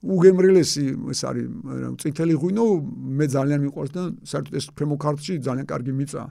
უგემრილესი 0.05 0.85
ეს 1.13 1.21
არის 1.25 1.47
წითელი 2.01 2.35
ღვინო 2.41 2.65
მე 3.19 3.27
ძალიან 3.35 3.61
მიყვარს 3.69 3.93
და 3.95 4.03
საერთოდ 4.29 4.55
ეს 4.61 4.67
ქვემო 4.77 4.97
ქართლში 5.01 5.41
ძალიან 5.41 5.67
კარგი 5.69 5.93
მიწა 5.97 6.23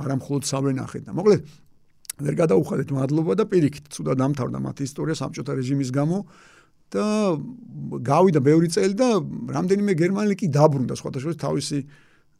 არა 0.00 0.14
მხოლოდ 0.20 0.42
სამრენახეთ 0.50 1.02
და 1.08 1.12
მოკლედ 1.20 1.42
ვერ 2.20 2.34
გადაუხადეთ 2.40 2.88
მადლობა 2.96 3.32
და 3.40 3.44
პირიქით 3.48 3.86
თუდა 3.92 4.12
დამთავრდა 4.20 4.58
მათი 4.60 4.82
ისტორია 4.88 5.16
საბჭოთა 5.20 5.52
რეჟიმის 5.60 5.90
გამო 5.92 6.18
და 6.90 7.04
გავიდა 8.02 8.40
ბევრი 8.44 8.68
წელი 8.74 8.94
და 8.98 9.08
რამდენიმე 9.56 9.92
გერმანელი 9.94 10.36
კი 10.36 10.46
დაბრუნდა 10.50 10.94
სხვადასხვა 10.98 11.34
თავისი 11.38 11.78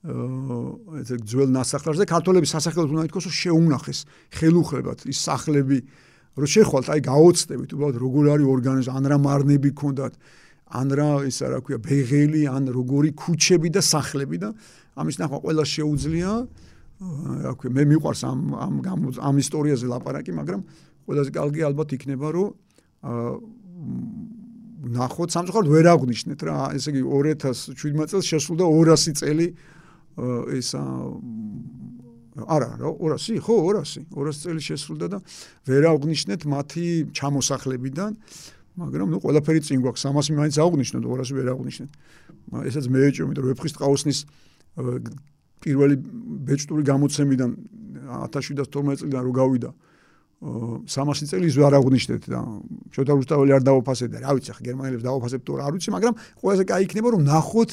ესე 0.01 1.17
ძველ 1.29 1.51
ნასახლარზე. 1.53 2.05
ქართველების 2.09 2.51
სასახლეებს 2.57 2.93
უნდა 2.93 3.05
ითქვას 3.09 3.27
რომ 3.29 3.37
შეუნახეს 3.37 3.99
ხელუხლებად 4.33 4.99
ის 5.13 5.19
სახლები 5.29 5.79
რომ 6.41 6.49
შეხვალთ 6.57 6.87
აი 6.89 7.01
გაოცდებით 7.05 7.71
უბრალოდ 7.77 7.97
როგორ 8.01 8.25
არის 8.33 8.47
ორგანიზმი 8.49 8.93
ან 8.97 9.05
რა 9.13 9.19
მარნები 9.21 9.71
ქონდათ 9.77 10.15
ან 10.71 10.89
რა 10.95 11.11
ისა 11.27 11.51
რა 11.51 11.59
ქვია 11.67 11.79
ბეღელი 11.83 12.47
ან 12.51 12.71
როგორი 12.71 13.11
ქუჩები 13.19 13.71
და 13.75 13.83
სახლები 13.83 14.39
და 14.39 14.51
ამის 14.95 15.17
ნახვა 15.19 15.39
ყველა 15.43 15.65
შეუძლია 15.67 16.33
რა 17.47 17.53
ქვია 17.59 17.73
მე 17.75 17.85
მიყვარს 17.91 18.23
ამ 18.29 18.41
ამ 18.55 18.75
ამ 19.19 19.35
ისტორიაზე 19.43 19.87
ლაპარაკი 19.91 20.33
მაგრამ 20.37 20.61
ყველაზე 21.11 21.31
კარგი 21.35 21.61
ალბათ 21.67 21.89
იქნება 21.99 22.29
რომ 22.37 22.49
ნახოთ 24.95 25.29
სამწუხაროდ 25.35 25.69
ვერ 25.75 25.87
აღნიშნეთ 25.93 26.41
რა 26.47 26.57
ესე 26.77 26.95
იგი 26.95 27.03
2017 27.03 28.13
წელს 28.15 28.27
შესულდა 28.31 28.65
200 28.71 29.17
წელი 29.21 29.49
ისა 30.61 30.83
არა 32.47 32.71
რა 32.81 32.91
200 33.01 33.43
ხო 33.45 33.57
200 33.75 34.07
200 34.15 34.45
წელი 34.45 34.63
შესრულდა 34.69 35.07
და 35.13 35.19
ვერ 35.69 35.85
აღნიშნეთ 35.93 36.47
მათი 36.49 36.87
ჩამოსახლებიდან 37.17 38.17
მაგრამ 38.81 39.09
ნუ 39.13 39.19
ყველაფერი 39.21 39.61
წინ 39.67 39.79
გვაქვს 39.85 40.03
300 40.09 40.39
მაინც 40.41 40.57
აღვნიშნოთ 40.65 41.05
200 41.05 41.37
ვერ 41.37 41.49
აღვნიშნეთ 41.53 41.91
ესაც 42.71 42.85
მე 42.89 42.99
ეჭვი 43.11 43.23
იმიტომ 43.27 43.43
რომ 43.45 43.51
ვეფხის 43.53 43.75
ტყაოსნის 43.77 44.19
პირველი 45.61 45.97
ბეჭდური 46.49 46.83
გამოცემიდან 46.89 47.51
1712 48.11 49.01
წლიდან 49.05 49.23
რო 49.29 49.33
გავიდა 49.37 49.71
300 50.41 51.29
წელი 51.29 51.47
ის 51.53 51.57
ვერ 51.61 51.75
აღვნიშნეთ 51.77 52.23
და 52.33 52.41
შოთა 52.97 53.13
რუსთაველი 53.21 53.53
არ 53.61 53.63
დაოფასეთ 53.69 54.11
და 54.15 54.19
რა 54.25 54.31
ვიცი 54.41 54.53
ხა 54.57 54.63
გერმანელებს 54.65 55.05
დაოფასებთ 55.05 55.45
თუ 55.45 55.53
არ 55.61 55.73
ვიცი 55.77 55.91
მაგრამ 55.93 56.15
ყველაზე 56.41 56.65
კაი 56.65 56.83
იქნება 56.89 57.09
რომ 57.13 57.23
ნახოთ 57.29 57.71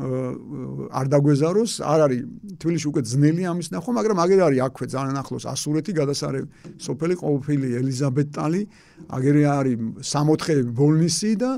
არ 0.00 1.06
დაგვეზაროს, 1.12 1.72
არ 1.84 2.00
არის 2.06 2.20
თბილისში 2.56 2.86
უკვე 2.90 3.02
ძნელი 3.04 3.42
ამის 3.52 3.68
ნახვა, 3.74 3.90
მაგრამ 4.00 4.18
აგერ 4.24 4.40
არის 4.48 4.60
აქვე 4.66 4.86
ძალიან 4.96 5.16
ახლოს 5.20 5.44
ასურეთი 5.52 5.92
გადასარევი 6.00 6.46
სოფელი 6.80 7.14
ყოფილი 7.20 7.68
ელიზაბეტალი, 7.80 8.62
აგერ 9.12 9.36
არის 9.60 9.76
64 10.00 10.72
ბოლნისი 10.72 11.32
და 11.36 11.50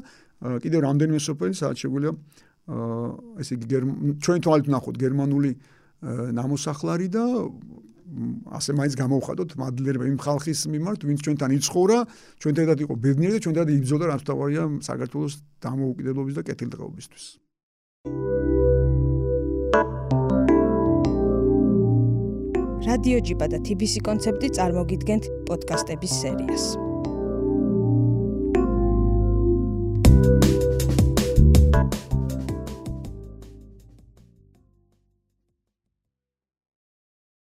კიდევ 0.43 0.81
რამდენიმე 0.89 1.21
სოფელი 1.23 1.55
სადაც 1.55 1.77
შეგვიძლია 1.87 2.13
ესე 3.43 3.53
იგი 3.59 3.67
ჩვენ 4.23 4.39
თვალით 4.43 4.67
ნახოთ 4.75 4.97
გერმანული 4.99 5.51
ნამოსახლარი 6.35 7.09
და 7.15 7.25
ასე 8.53 8.77
მაინც 8.77 8.95
გამოვხადოთ 9.01 9.57
მადლიერება 9.57 10.05
იმ 10.11 10.19
ხალხის 10.21 10.61
მიმართ, 10.69 11.07
ვინც 11.09 11.21
ჩვენთან 11.25 11.51
იცხოვრა, 11.57 11.99
ჩვენთან 12.45 12.63
ერთად 12.67 12.79
იყო 12.85 12.95
ბედნიერი 13.05 13.33
და 13.33 13.41
ჩვენთან 13.41 13.63
ერთად 13.63 13.77
იბრძოდა 13.79 14.05
რაც 14.13 14.23
თავარია 14.29 14.65
საქართველოს 14.85 15.35
დამოუკიდებლობის 15.65 16.35
და 16.37 16.43
კეთილდღეობისთვის. 16.45 17.25
რადიო 22.93 23.21
ჯიბა 23.25 23.47
და 23.49 23.59
TBC 23.65 24.03
კონცეფტი 24.05 24.49
წარმოგიდგენთ 24.59 25.29
პოდკასტების 25.49 26.17
სერიას. 26.23 26.65